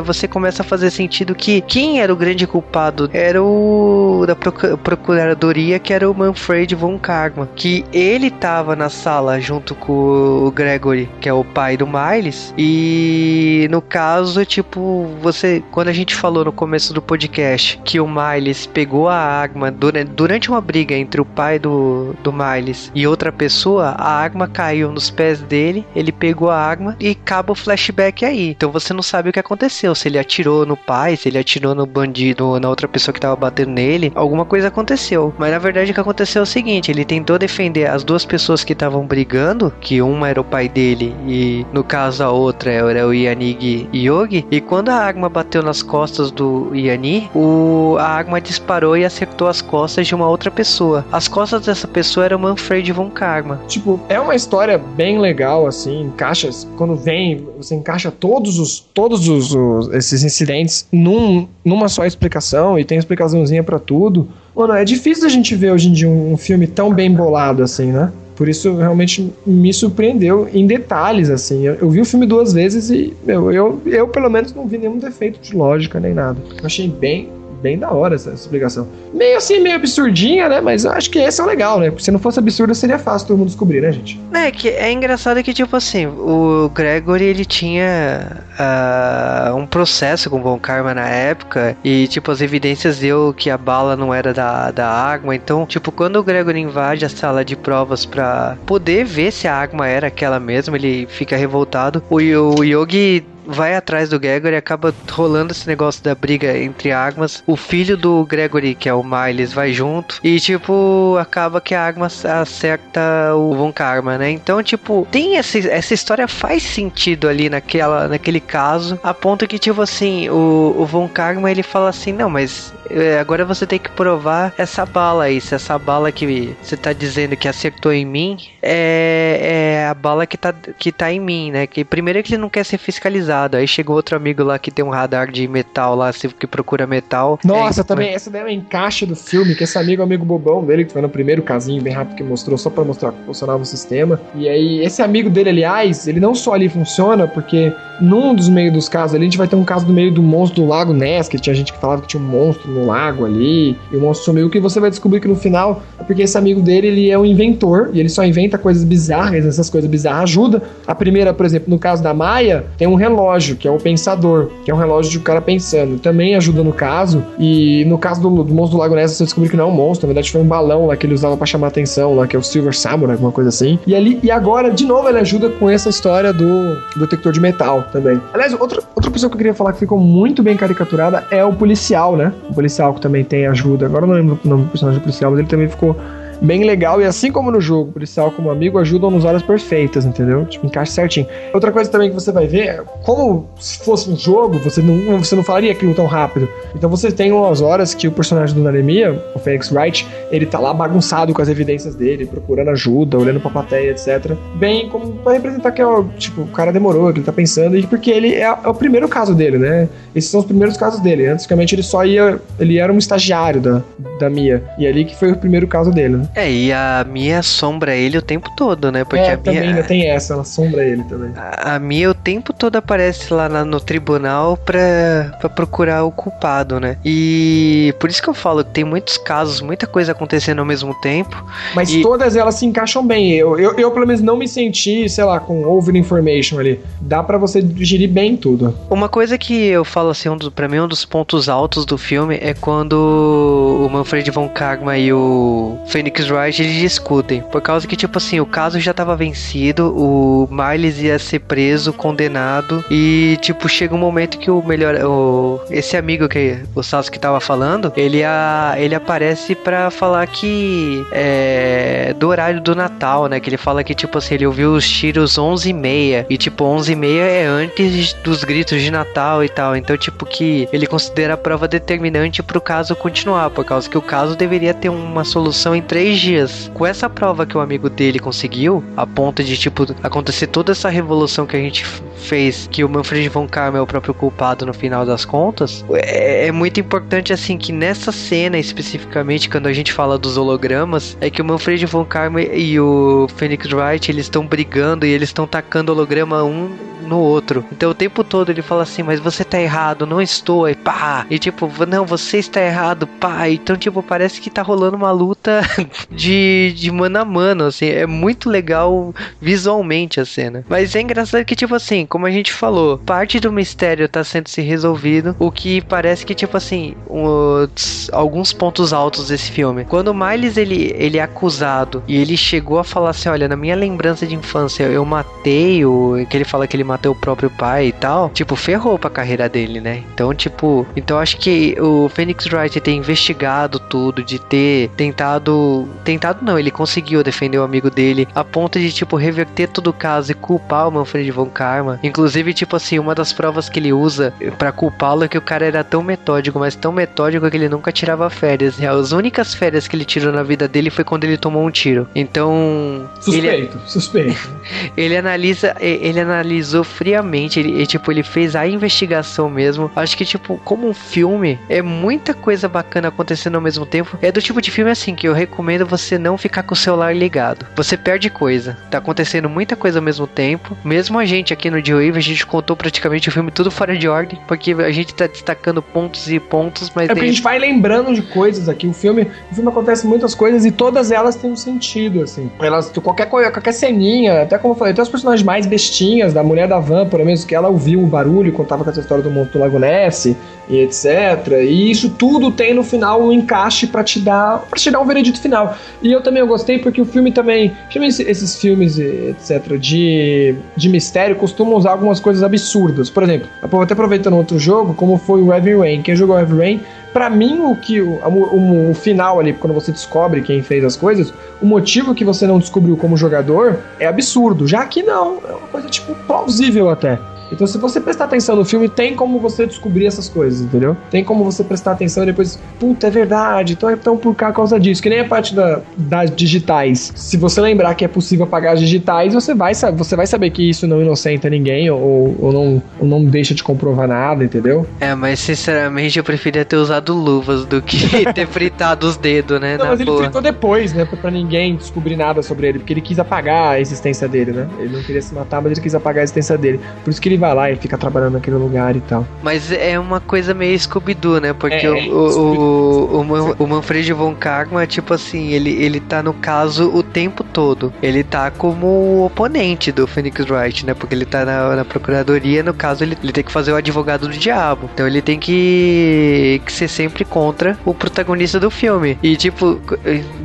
[0.03, 5.79] você começa a fazer sentido que quem era o grande culpado era o da procuradoria,
[5.79, 10.51] que era o Manfred Manfred von Karma, que ele tava na sala junto com o
[10.51, 16.15] Gregory, que é o pai do Miles, e no caso, tipo, você, quando a gente
[16.15, 21.21] falou no começo do podcast que o Miles pegou a Agma durante, uma briga entre
[21.21, 26.11] o pai do, do Miles e outra pessoa, a Agma caiu nos pés dele, ele
[26.11, 28.49] pegou a Agma e acaba o flashback aí.
[28.49, 31.73] Então você não sabe o que aconteceu, se ele atirou no pai, se ele atirou
[31.73, 35.33] no bandido, na outra pessoa que tava batendo nele, alguma coisa aconteceu.
[35.37, 38.63] Mas na verdade o que aconteceu é o seguinte, ele tentou defender as duas pessoas
[38.63, 43.07] que estavam brigando, que uma era o pai dele e no caso a outra era
[43.07, 48.41] o Yanig Yogi, e quando a Agma bateu nas costas do Yanni, o, a Agma
[48.41, 51.05] disparou e acertou as costas de uma outra pessoa.
[51.11, 53.59] As costas dessa pessoa era o Manfred von Karma.
[53.67, 59.27] Tipo, é uma história bem legal, assim, encaixa, quando vem, você encaixa todos os, todos
[59.27, 64.27] os, os esses incidentes num, numa só explicação e tem explicaçãozinha para tudo.
[64.59, 67.93] Mano, é difícil a gente ver hoje em dia um, filme tão bem bolado assim,
[67.93, 68.11] né?
[68.35, 71.65] Por isso realmente me surpreendeu em detalhes, assim.
[71.65, 74.77] Eu, eu vi o filme duas vezes e meu, eu, eu, pelo menos, não vi
[74.77, 76.41] nenhum defeito de lógica nem nada.
[76.59, 77.29] Eu achei bem,
[77.61, 78.87] bem da hora essa, essa explicação.
[79.13, 80.61] Meio assim, meio absurdinha, né?
[80.61, 81.89] Mas eu acho que esse é legal, né?
[81.89, 84.19] Porque se não fosse absurdo, seria fácil todo mundo descobrir, né, gente?
[84.33, 90.39] É, que é engraçado que, tipo assim, o Gregory, ele tinha uh, um processo com
[90.39, 94.33] o Von Karma na época e, tipo, as evidências deu que a bala não era
[94.33, 95.35] da, da Agma.
[95.35, 99.55] Então, tipo, quando o Gregory invade a sala de provas pra poder ver se a
[99.55, 102.03] Agma era aquela mesma, ele fica revoltado.
[102.09, 107.43] O, o Yogi vai atrás do Gregory, acaba rolando esse negócio da briga entre Agmas.
[107.45, 110.19] O filho do Gregory, que é o Miles, vai junto.
[110.23, 114.29] E, tipo, acaba que a Agmas acerta o Von Karma, né?
[114.29, 119.57] Então, tipo, tem essa, essa história faz sentido ali naquela, naquele caso, a ponto que,
[119.57, 123.79] tipo assim, o, o Von Karma ele fala assim: não, mas é, agora você tem
[123.79, 125.39] que provar essa bala aí.
[125.39, 130.25] Se essa bala que você tá dizendo que acertou em mim é, é a bala
[130.25, 131.67] que tá, que tá em mim, né?
[131.67, 133.38] Que primeiro é que ele não quer ser fiscalizado.
[133.57, 137.39] Aí chega outro amigo lá que tem um radar de metal lá, que procura metal.
[137.43, 140.25] Nossa, é, também, essa daí é uma encaixe do filme, que esse amigo é amigo
[140.25, 143.25] bobão dele, que foi no primeiro casinho bem rápido que mostrou, só para mostrar como
[143.25, 144.19] funcionava o sistema.
[144.35, 148.73] E aí, esse amigo dele, aliás, ele não só ali funciona, porque num dos meios
[148.73, 150.93] dos casos ali, a gente vai ter um caso do meio do monstro do Lago
[150.93, 153.99] Ness, que tinha gente que falava que tinha um monstro no lago ali, e o
[153.99, 157.09] monstro sumiu, que você vai descobrir que no final é porque esse amigo dele, ele
[157.09, 160.61] é um inventor, e ele só inventa coisas bizarras, essas coisas bizarras ajudam.
[160.87, 164.49] A primeira, por exemplo, no caso da Maia, tem um relógio, que é o pensador,
[164.63, 168.21] que é um relógio de um cara pensando, também ajuda no caso, e no caso
[168.21, 170.31] do, do monstro do Lago Ness, você descobriu que não é um monstro, na verdade
[170.31, 172.75] foi um balão lá que ele usava para chamar atenção, lá, que é o Silver
[172.75, 173.79] Samurai, alguma coisa assim.
[173.85, 177.39] E ali, e agora, de novo, ele ajuda com essa história do, do detector de
[177.39, 178.21] metal também.
[178.33, 181.53] Aliás, outra, outra pessoa que eu queria falar que ficou muito bem caricaturada é o
[181.53, 182.33] policial, né?
[182.49, 183.85] O policial que também tem ajuda.
[183.85, 185.95] Agora eu não lembro o nome do personagem policial, mas ele também ficou
[186.41, 187.01] bem legal.
[187.01, 190.45] E assim como no jogo, policial como amigo ajudam nos horas perfeitas, entendeu?
[190.45, 191.27] Tipo, encaixa certinho.
[191.53, 195.19] Outra coisa também que você vai ver, é como se fosse um jogo, você não,
[195.19, 196.47] você não falaria aquilo tão rápido.
[196.75, 200.59] Então você tem umas horas que o personagem do Nanemia, o Felix Wright, ele tá
[200.59, 204.33] lá bagunçado com as evidências dele, procurando ajuda, olhando pra plateia, etc.
[204.55, 207.77] Bem, como pra representar que é o, tipo, o cara demorou, que ele tá pensando,
[207.77, 209.89] e porque ele é, é o primeiro caso dele, né?
[210.15, 211.27] Esses são os primeiros casos dele.
[211.27, 212.39] Antigamente ele só ia.
[212.59, 213.81] Ele era um estagiário da,
[214.19, 214.63] da Mia.
[214.77, 216.28] E ali que foi o primeiro caso dele, né?
[216.35, 219.03] É, e a Mia assombra ele o tempo todo, né?
[219.03, 221.31] Porque é, a também ainda tem essa, ela assombra ele também.
[221.35, 226.11] A, a Mia o tempo todo aparece lá na, no tribunal pra, pra procurar o
[226.11, 226.97] culpado, né?
[227.03, 230.93] E por isso que eu falo que tem muitos casos, muita coisa acontecendo ao mesmo
[231.01, 231.43] tempo.
[231.75, 232.01] Mas e...
[232.01, 233.33] todas elas se encaixam bem.
[233.33, 236.79] Eu, eu, eu, pelo menos, não me senti, sei lá, com over information ali.
[237.01, 238.75] Dá para você digerir bem tudo.
[238.89, 242.37] Uma coisa que eu falo assim, um pra mim, um dos pontos altos do filme
[242.41, 245.77] é quando o Manfred von Karma e o
[246.27, 247.41] Wright eles discutem.
[247.41, 251.93] Por causa que, tipo assim, o caso já tava vencido, o Miles ia ser preso,
[251.93, 254.95] condenado, e, tipo, chega um momento que o melhor.
[255.03, 261.05] O, esse amigo que o Sasuke tava falando, ele, a, ele aparece pra falar que.
[261.11, 263.39] É, do horário do Natal, né?
[263.39, 266.25] Que ele fala que, tipo assim, ele ouviu os tiros 11 e meia.
[266.29, 269.75] E, tipo, 11 e meia é antes dos gritos de Natal e tal.
[269.75, 273.49] Então, tipo, que ele considera a prova determinante pro caso continuar.
[273.49, 276.71] Por causa que o caso deveria ter uma solução em três dias.
[276.73, 280.89] Com essa prova que o amigo dele conseguiu, a ponto de, tipo, acontecer toda essa
[280.89, 284.73] revolução que a gente fez, que o Manfred von Karma é o próprio culpado no
[284.73, 289.91] final das contas, é, é muito importante, assim, que nessa cena especificamente, quando a gente
[289.91, 294.45] fala dos hologramas, é que o Manfred von Karma e o Phoenix Wright, eles estão
[294.45, 296.69] brigando e eles estão tacando holograma um
[297.09, 297.65] no outro.
[297.71, 301.25] Então o tempo todo ele fala assim, mas você tá errado, não estou, e pá.
[301.29, 303.49] E tipo, não, você está errado, pá.
[303.49, 305.61] Então, tipo, parece que tá rolando uma luta
[306.09, 307.87] de, de mano a mano, assim.
[307.87, 310.63] É muito legal visualmente a cena.
[310.69, 314.47] Mas é engraçado que, tipo assim, como a gente falou, parte do mistério tá sendo
[314.47, 315.35] se resolvido.
[315.39, 319.85] O que parece que, tipo assim, os, alguns pontos altos desse filme.
[319.85, 323.55] Quando o Miles ele, ele é acusado e ele chegou a falar assim: olha, na
[323.55, 326.25] minha lembrança de infância eu matei o.
[326.29, 328.29] que ele fala que ele matou o próprio pai e tal.
[328.29, 330.03] Tipo, ferrou pra carreira dele, né?
[330.13, 335.87] Então, tipo, então acho que o Phoenix Wright ter investigado tudo, de ter tentado.
[336.03, 339.93] Tentado não, ele conseguiu defender o amigo dele a ponto de, tipo, reverter todo o
[339.93, 341.99] caso e culpar o Manfred von Karma.
[342.03, 345.65] Inclusive, tipo assim, uma das provas que ele usa para culpá-lo é que o cara
[345.65, 348.81] era tão metódico, mas tão metódico que ele nunca tirava férias.
[348.81, 352.07] As únicas férias que ele tirou na vida dele foi quando ele tomou um tiro.
[352.15, 353.09] Então.
[353.21, 354.49] Suspeito, ele, suspeito.
[354.95, 359.91] ele analisa, ele analisou friamente, ele, tipo, ele fez a investigação mesmo.
[359.95, 364.17] Acho que, tipo, como um filme, é muita coisa bacana acontecendo ao mesmo tempo.
[364.21, 367.15] É do tipo de filme assim que eu recomendo você não ficar com o celular
[367.15, 367.65] ligado.
[367.75, 368.77] Você perde coisa.
[368.89, 370.77] Tá acontecendo muita coisa ao mesmo tempo.
[370.83, 374.07] Mesmo a gente aqui no D-Wave, a gente contou praticamente o filme tudo fora de
[374.07, 377.05] ordem, porque a gente tá destacando pontos e pontos, mas.
[377.05, 378.87] É porque a gente vai lembrando de coisas aqui.
[378.87, 382.51] O filme, o filme acontece muitas coisas e todas elas têm um sentido, assim.
[382.59, 386.67] Elas, qualquer qualquer ceninha, até como eu falei, até os personagens mais bestinhas, da mulher
[386.67, 389.59] da van, por menos que ela ouviu o barulho, contava com essa história do monstro
[389.59, 390.25] do Lago Ness
[390.69, 391.63] e etc.
[391.63, 395.05] E isso tudo tem no final um encaixe para te dar para te dar um
[395.05, 395.75] veredito final.
[396.01, 401.75] E eu também gostei porque o filme também, esses filmes etc de, de mistério costumam
[401.75, 403.09] usar algumas coisas absurdas.
[403.09, 406.01] Por exemplo, até aproveitando outro jogo, como foi o Heavy Rain.
[406.01, 406.81] Quem jogou Heavy Rain
[407.13, 410.95] para mim, o que o, o, o, final ali, quando você descobre quem fez as
[410.95, 414.67] coisas, o motivo que você não descobriu como jogador é absurdo.
[414.67, 417.19] Já que não, é uma coisa tipo plausível até.
[417.51, 420.95] Então, se você prestar atenção no filme, tem como você descobrir essas coisas, entendeu?
[421.09, 425.01] Tem como você prestar atenção e depois, puta, é verdade, então, então por causa disso.
[425.01, 427.11] Que nem a parte da, das digitais.
[427.15, 430.69] Se você lembrar que é possível apagar as digitais, você vai, você vai saber que
[430.69, 434.85] isso não inocenta ninguém ou, ou, não, ou não deixa de comprovar nada, entendeu?
[434.99, 437.99] É, mas sinceramente eu preferia ter usado luvas do que
[438.33, 439.77] ter fritado os dedos, né?
[439.77, 441.05] Não, mas ele fritou depois, né?
[441.05, 444.69] Pra ninguém descobrir nada sobre ele, porque ele quis apagar a existência dele, né?
[444.79, 446.79] Ele não queria se matar, mas ele quis apagar a existência dele.
[447.03, 449.25] Por isso que ele vai lá e fica trabalhando naquele lugar e tal.
[449.41, 451.53] Mas é uma coisa meio scooby né?
[451.53, 456.33] Porque é, o, o, o, o, Manfred von Karma, tipo assim, ele, ele tá no
[456.33, 457.93] caso o tempo todo.
[458.01, 460.93] Ele tá como oponente do Phoenix Wright, né?
[460.93, 464.27] Porque ele tá na, na procuradoria, no caso, ele, ele tem que fazer o advogado
[464.27, 464.89] do diabo.
[464.93, 469.17] Então ele tem que, que ser sempre contra o protagonista do filme.
[469.21, 469.79] E, tipo,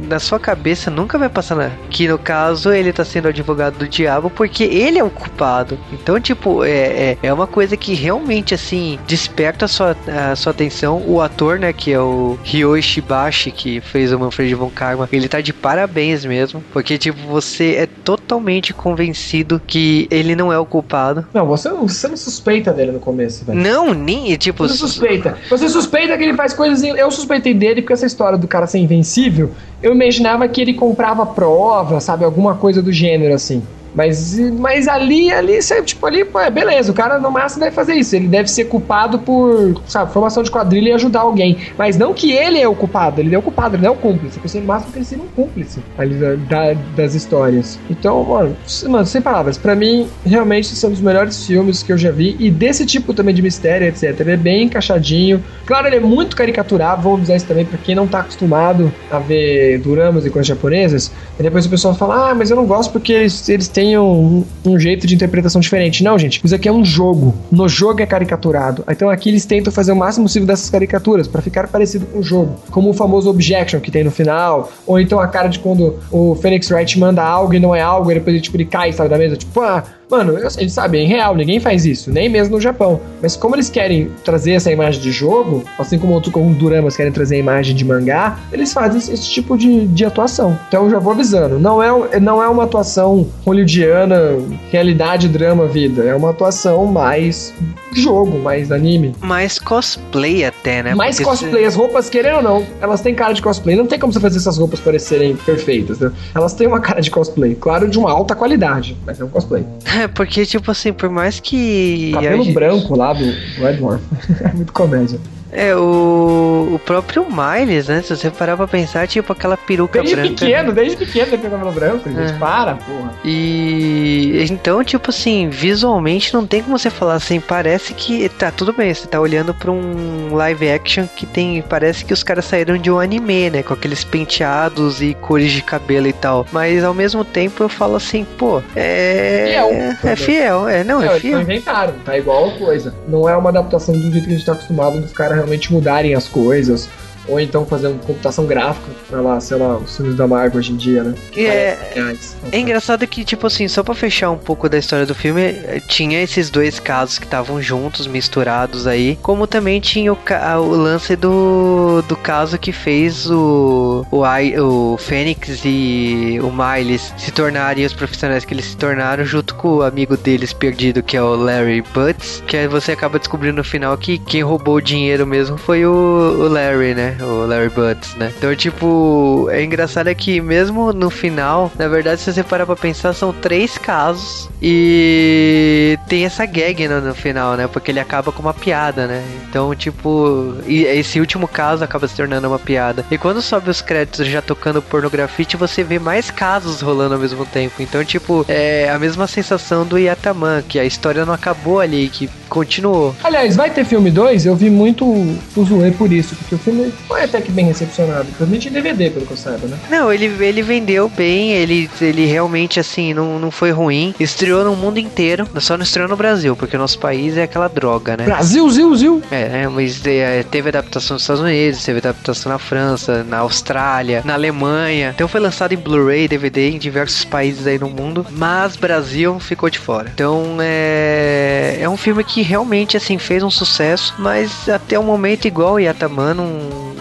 [0.09, 1.73] na sua cabeça nunca vai passar nada.
[1.91, 5.79] Que no caso ele tá sendo advogado do diabo porque ele é o culpado.
[5.93, 9.97] Então, tipo, é, é, é uma coisa que realmente, assim, desperta a sua,
[10.31, 11.03] a sua atenção.
[11.07, 15.29] O ator, né, que é o Ryo Ishibashi, que fez o Manfred von Karma, ele
[15.29, 16.63] tá de parabéns mesmo.
[16.73, 21.27] Porque, tipo, você é totalmente convencido que ele não é o culpado.
[21.33, 23.59] Não, você, você não suspeita dele no começo, velho.
[23.59, 24.67] Não, nem, tipo...
[24.67, 25.37] Você suspeita.
[25.51, 26.83] Você suspeita que ele faz coisas...
[26.83, 29.53] Eu suspeitei dele porque essa história do cara ser invencível
[29.85, 32.25] eu imaginava que ele comprava prova, sabe?
[32.25, 33.63] Alguma coisa do gênero assim.
[33.95, 37.95] Mas, mas ali, ali, tipo, ali, pô, é beleza, o cara no máximo deve fazer
[37.95, 38.17] isso.
[38.17, 41.59] Ele deve ser culpado por, sabe, formação de quadrilha e ajudar alguém.
[41.79, 43.97] Mas não que ele é o culpado, ele é o culpado, ele não é o
[43.97, 44.41] cúmplice.
[44.43, 47.79] Eu no máximo que ele seria um cúmplice ali da, da, das histórias.
[47.89, 48.57] Então, mano,
[48.89, 52.37] mano, sem palavras, para mim, realmente são dos melhores filmes que eu já vi.
[52.39, 54.19] E desse tipo também de mistério, etc.
[54.21, 55.43] Ele é bem encaixadinho.
[55.67, 59.19] Claro, ele é muito caricaturado, vamos dizer isso também, pra quem não tá acostumado a
[59.19, 61.13] ver duramas e coisas japonesas.
[61.39, 64.11] E depois o pessoal fala, ah, mas eu não gosto porque eles, eles têm tenham
[64.11, 66.03] um, um, jeito de interpretação diferente.
[66.03, 67.35] Não, gente, isso aqui é um jogo.
[67.53, 68.83] No jogo é caricaturado.
[68.89, 72.23] Então aqui eles tentam fazer o máximo possível dessas caricaturas para ficar parecido com o
[72.23, 72.59] jogo.
[72.71, 76.35] Como o famoso objection que tem no final, ou então a cara de quando o
[76.37, 79.11] Phoenix Wright manda algo e não é algo, e depois ele, tipo, ele cai, sabe,
[79.11, 82.61] da mesa, tipo, ah, Mano, eles sabem, é real, ninguém faz isso, nem mesmo no
[82.61, 83.01] Japão.
[83.23, 87.13] Mas como eles querem trazer essa imagem de jogo, assim como outros como Duramas querem
[87.13, 90.59] trazer a imagem de mangá, eles fazem esse tipo de, de atuação.
[90.69, 94.39] Então eu já vou avisando, não é, não é uma atuação hollywoodiana,
[94.71, 96.05] realidade, drama, vida.
[96.05, 97.53] É uma atuação mais
[97.93, 99.15] jogo, mais anime.
[99.21, 100.95] Mais cosplay até, né?
[100.95, 101.63] Mais Porque cosplay.
[101.63, 101.69] Se...
[101.69, 103.77] As roupas, querendo ou não, elas têm cara de cosplay.
[103.77, 106.13] Não tem como você fazer essas roupas parecerem perfeitas, né?
[106.35, 107.55] Elas têm uma cara de cosplay.
[107.55, 109.65] Claro, de uma alta qualidade, mas é um cosplay.
[110.03, 112.13] É, porque, tipo assim, por mais que.
[112.15, 112.55] Cabelo gente...
[112.55, 114.03] branco lá do, do Edward.
[114.41, 115.19] é muito comédia.
[115.55, 118.03] É, o, o próprio Miles, né?
[118.03, 120.31] Se você parar pra pensar, tipo aquela peruca desde branca.
[120.31, 122.33] pequeno, desde pequeno ele tem cabelo branco, gente.
[122.33, 122.39] É.
[122.39, 123.13] Para, porra.
[123.25, 128.73] E então, tipo assim, visualmente não tem como você falar assim, parece que tá tudo
[128.73, 132.77] bem, você tá olhando pra um live action que tem, parece que os caras saíram
[132.77, 136.47] de um anime, né, com aqueles penteados e cores de cabelo e tal.
[136.51, 140.11] Mas ao mesmo tempo eu falo assim, pô, é Fiel.
[140.11, 141.35] é fiel, é, não, é eles fiel.
[141.35, 142.95] não inventaram, tá igual a coisa.
[143.07, 146.15] Não é uma adaptação do jeito que a gente tá acostumado dos caras realmente mudarem
[146.15, 146.89] as coisas.
[147.29, 150.77] Ou então fazendo computação gráfica, pra lá, sei lá, os filmes da Marvel hoje em
[150.77, 151.15] dia, né?
[151.37, 152.37] E é, Reais.
[152.53, 155.81] É engraçado que, tipo assim, só pra fechar um pouco da história do filme, eh,
[155.89, 160.71] tinha esses dois casos que estavam juntos, misturados aí, como também tinha o, ca- o
[160.75, 167.31] lance do, do caso que fez o, o, Ai- o Fênix e o Miles se
[167.33, 171.23] tornarem os profissionais que eles se tornaram, junto com o amigo deles perdido, que é
[171.23, 175.27] o Larry Butts, que aí você acaba descobrindo no final que quem roubou o dinheiro
[175.27, 177.14] mesmo foi o, o Larry, né?
[177.21, 178.33] O Larry Butts, né?
[178.37, 182.77] Então, tipo, é engraçado é que mesmo no final, na verdade, se você parar pra
[182.77, 187.67] pensar, são três casos e tem essa gag no, no final, né?
[187.67, 189.25] Porque ele acaba com uma piada, né?
[189.49, 193.05] Então, tipo, esse último caso acaba se tornando uma piada.
[193.11, 197.45] E quando sobe os créditos já tocando pornografite, você vê mais casos rolando ao mesmo
[197.47, 197.75] tempo.
[197.81, 202.29] Então, tipo, é a mesma sensação do Yataman, que a história não acabou ali, que
[202.49, 203.15] continuou.
[203.23, 204.47] Aliás, vai ter filme 2?
[204.47, 208.25] Eu vi muito o zoe por isso, porque o filme foi até que bem recepcionado.
[208.25, 209.79] Principalmente em DVD, pelo que eu saiba, né?
[209.91, 214.15] Não, ele, ele vendeu bem, ele, ele realmente, assim, não, não foi ruim.
[214.19, 217.69] Estreou no mundo inteiro, só não estreou no Brasil, porque o nosso país é aquela
[217.69, 218.25] droga, né?
[218.25, 219.23] Brasil, zil, zil!
[219.31, 224.23] É, né, mas é, teve adaptação nos Estados Unidos, teve adaptação na França, na Austrália,
[224.25, 225.13] na Alemanha.
[225.15, 229.69] Então foi lançado em Blu-ray, DVD em diversos países aí no mundo, mas Brasil ficou
[229.71, 230.11] de fora.
[230.13, 235.47] Então é, é um filme que realmente assim fez um sucesso, mas até o momento
[235.47, 236.94] igual o Yataman não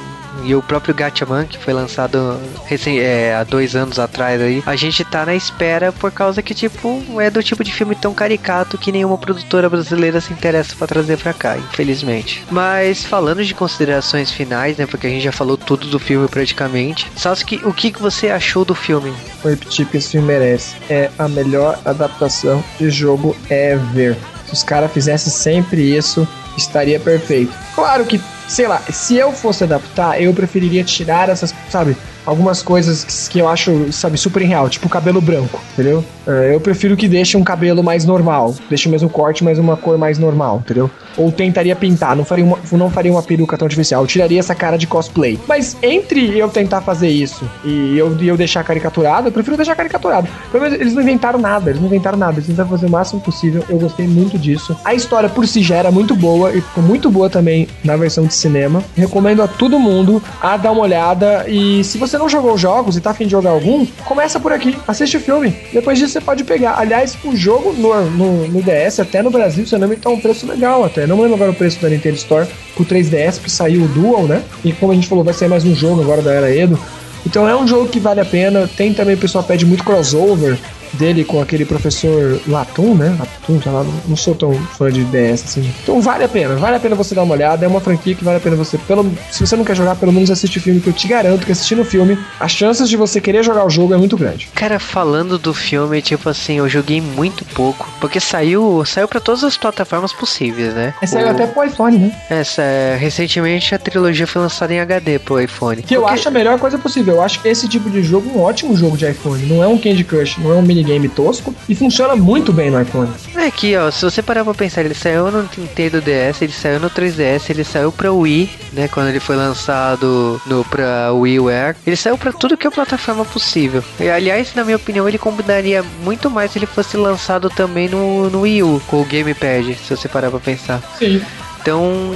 [0.44, 4.76] e o próprio Gatchaman, que foi lançado recém, é, há dois anos atrás aí, a
[4.76, 8.78] gente tá na espera por causa que, tipo, é do tipo de filme tão caricato
[8.78, 12.44] que nenhuma produtora brasileira se interessa pra trazer pra cá, infelizmente.
[12.52, 17.12] Mas falando de considerações finais, né, porque a gente já falou tudo do filme praticamente,
[17.16, 19.14] Sasuke, o que, que você achou do filme?
[19.41, 20.76] Vou repetir que esse filme merece.
[20.89, 24.18] É a melhor adaptação de jogo ever.
[24.48, 26.28] Se os caras fizessem sempre isso,
[26.58, 27.54] estaria perfeito.
[27.76, 33.03] Claro que, sei lá, se eu fosse adaptar, eu preferiria tirar essas, sabe, algumas coisas
[33.03, 36.03] que, que eu acho, sabe, super real, tipo cabelo branco, entendeu?
[36.26, 39.76] É, eu prefiro que deixe um cabelo mais normal, deixe o mesmo corte, mas uma
[39.76, 40.89] cor mais normal, entendeu?
[41.17, 44.55] Ou tentaria pintar, não faria uma, não faria uma peruca tão artificial, eu tiraria essa
[44.55, 45.39] cara de cosplay.
[45.47, 50.28] Mas entre eu tentar fazer isso e eu, eu deixar caricaturado, eu prefiro deixar caricaturado.
[50.51, 53.21] Pelo menos eles não inventaram nada, eles não inventaram nada, eles tentaram fazer o máximo
[53.21, 54.76] possível, eu gostei muito disso.
[54.84, 58.26] A história por si já era muito boa e ficou muito boa também na versão
[58.26, 58.84] de cinema.
[58.95, 62.97] Recomendo a todo mundo a dar uma olhada e se você não jogou os jogos
[62.97, 65.55] e tá afim de jogar algum, começa por aqui, assiste o filme.
[65.72, 66.80] Depois disso você pode pegar.
[66.80, 70.09] Aliás, o jogo no, no, no DS, até no Brasil, se eu não me tá
[70.09, 71.07] um preço legal até.
[71.07, 74.43] Não lembro agora o preço da Nintendo Store pro 3DS, que saiu o Dual, né?
[74.64, 76.80] E como a gente falou, vai sair mais um jogo agora da Era Edo.
[77.26, 78.68] Então é um jogo que vale a pena.
[78.68, 80.57] Tem também, o pessoal pede muito crossover
[80.94, 83.16] dele com aquele professor Latum, né?
[83.20, 85.74] Latum, sei lá, não sou tão fã de DS assim.
[85.84, 87.66] Então vale a pena, vale a pena você dar uma olhada.
[87.66, 90.12] É uma franquia que vale a pena você, pelo, se você não quer jogar, pelo
[90.12, 92.96] menos assiste o filme, que eu te garanto que assistindo o filme, as chances de
[92.98, 94.48] você querer jogar o jogo é muito grande.
[94.54, 99.44] Cara, falando do filme, tipo assim, eu joguei muito pouco, porque saiu, saiu para todas
[99.44, 100.94] as plataformas possíveis, né?
[101.02, 102.12] Esse saiu O- até pro iPhone, né?
[102.30, 102.62] Essa,
[103.00, 105.82] recentemente a trilogia foi lançada em HD pro iPhone.
[105.84, 107.16] Que eu Porque- acho a melhor coisa possível.
[107.16, 109.46] Eu acho que esse tipo de jogo é um ótimo jogo de iPhone.
[109.46, 112.81] Não é um Candy Crush, não é um minigame tosco e funciona muito bem no
[112.81, 113.09] iPhone.
[113.36, 116.79] É que, ó, se você parar pra pensar, ele saiu no Nintendo DS, ele saiu
[116.79, 121.75] no 3DS, ele saiu pra Wii, né, quando ele foi lançado no pra WiiWare.
[121.88, 123.84] Ele saiu pra tudo que é plataforma possível.
[123.99, 128.29] E, aliás, na minha opinião, ele combinaria muito mais se ele fosse lançado também no,
[128.29, 130.81] no Wii U, com o Gamepad, se você parar pra pensar.
[130.99, 131.21] Sim.
[131.61, 132.11] Então,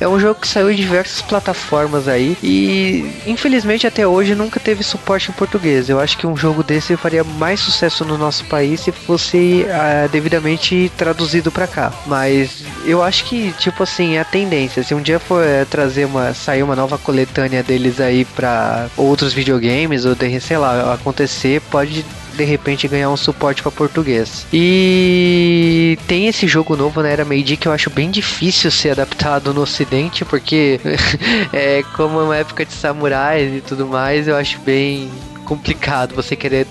[0.00, 4.82] é um jogo que saiu em diversas plataformas aí e infelizmente até hoje nunca teve
[4.82, 5.88] suporte em português.
[5.88, 10.08] Eu acho que um jogo desse faria mais sucesso no nosso país se fosse ah,
[10.10, 11.92] devidamente traduzido pra cá.
[12.06, 14.82] Mas eu acho que tipo assim é a tendência.
[14.82, 19.32] Se um dia for eh, trazer uma sair uma nova coletânea deles aí pra outros
[19.32, 24.46] videogames ou de, sei lá acontecer, pode de repente ganhar um suporte para português.
[24.52, 29.54] E tem esse jogo novo na era Meiji que eu acho bem difícil ser adaptado
[29.54, 30.80] no ocidente, porque
[31.52, 35.10] é como é uma época de samurais e tudo mais, eu acho bem
[35.44, 36.66] complicado você querer,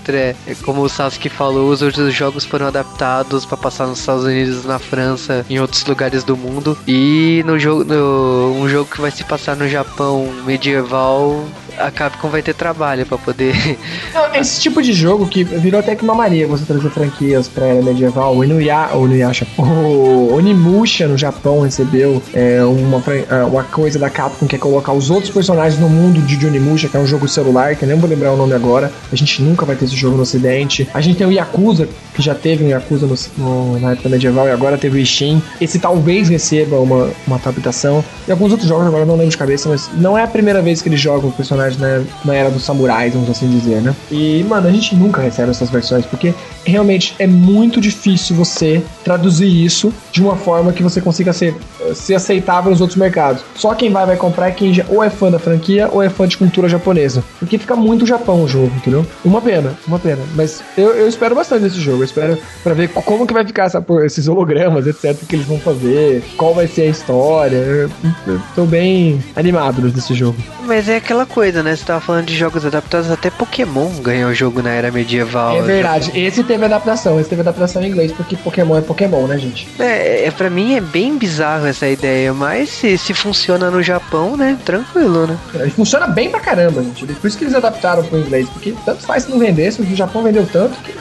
[0.62, 4.78] como o Sasuke falou, os outros jogos foram adaptados para passar nos Estados Unidos, na
[4.78, 6.76] França, em outros lugares do mundo.
[6.86, 11.44] E no jogo, no, um jogo que vai se passar no Japão medieval,
[11.78, 13.54] a Capcom vai ter trabalho para poder.
[14.12, 17.66] Não, esse tipo de jogo que virou até que uma mania você trazer franquias pra
[17.66, 18.36] era medieval.
[18.36, 24.10] O Inuyasha, o Inuyasha, o Onimusha no Japão recebeu é, uma, é, uma coisa da
[24.10, 27.28] Capcom que é colocar os outros personagens no mundo de Onimusha, que é um jogo
[27.28, 28.92] celular, que eu nem vou lembrar o nome agora.
[29.12, 30.88] A gente nunca vai ter esse jogo no ocidente.
[30.92, 34.46] A gente tem o Yakuza, que já teve um Yakuza no, no, na época medieval
[34.46, 35.42] e agora teve o Steam.
[35.60, 38.04] Esse talvez receba uma, uma adaptação.
[38.26, 40.82] E alguns outros jogos agora não lembro de cabeça, mas não é a primeira vez
[40.82, 43.94] que eles jogam personagens personagens né, na era dos samurais, vamos assim dizer, né?
[44.10, 46.34] E, mano, a gente nunca recebe essas versões, porque
[46.64, 51.54] realmente é muito difícil você traduzir isso de uma forma que você consiga ser,
[51.94, 53.42] ser aceitável nos outros mercados.
[53.54, 56.08] Só quem vai vai comprar é quem já ou é fã da franquia ou é
[56.08, 57.22] fã de cultura japonesa.
[57.38, 59.06] Porque fica muito Japão o jogo, entendeu?
[59.24, 60.22] Uma pena, uma pena.
[60.34, 61.98] Mas eu, eu espero bastante desse jogo.
[61.98, 65.58] Eu espero para ver como que vai ficar essa, esses hologramas, etc, que eles vão
[65.58, 67.56] fazer, qual vai ser a história.
[67.56, 67.90] Eu,
[68.26, 70.36] eu tô bem animado desse jogo.
[70.66, 71.76] Mas é aquela coisa, né?
[71.76, 75.56] Você tava falando de jogos adaptados, até Pokémon ganhou o jogo na era medieval.
[75.58, 76.12] É verdade.
[76.14, 79.68] Esse teve adaptação, esse teve adaptação em inglês, porque Pokémon é Pokémon, né, gente?
[79.78, 84.36] É, é pra mim é bem bizarro essa ideia, mas se, se funciona no Japão,
[84.36, 85.38] né, tranquilo, né?
[85.54, 87.06] É, funciona bem pra caramba, gente.
[87.06, 90.22] Por isso que eles adaptaram pro inglês, porque tanto faz se não vendesse, o Japão
[90.22, 90.94] vendeu tanto que...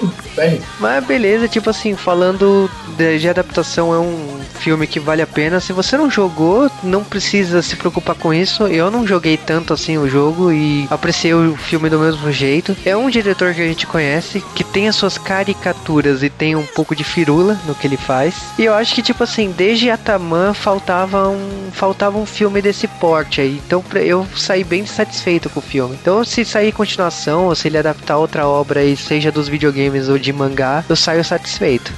[0.79, 5.59] Mas beleza, tipo assim, falando de, de adaptação, é um filme que vale a pena.
[5.59, 8.67] Se você não jogou, não precisa se preocupar com isso.
[8.67, 12.75] Eu não joguei tanto assim o jogo e apreciei o filme do mesmo jeito.
[12.85, 16.65] É um diretor que a gente conhece, que tem as suas caricaturas e tem um
[16.65, 18.35] pouco de firula no que ele faz.
[18.57, 23.41] E eu acho que, tipo assim, desde Ataman faltava um, faltava um filme desse porte
[23.41, 23.61] aí.
[23.65, 25.97] Então eu saí bem satisfeito com o filme.
[26.01, 30.17] Então, se sair continuação, ou se ele adaptar outra obra aí, seja dos videogames ou
[30.23, 31.93] de mangá, eu saio satisfeito.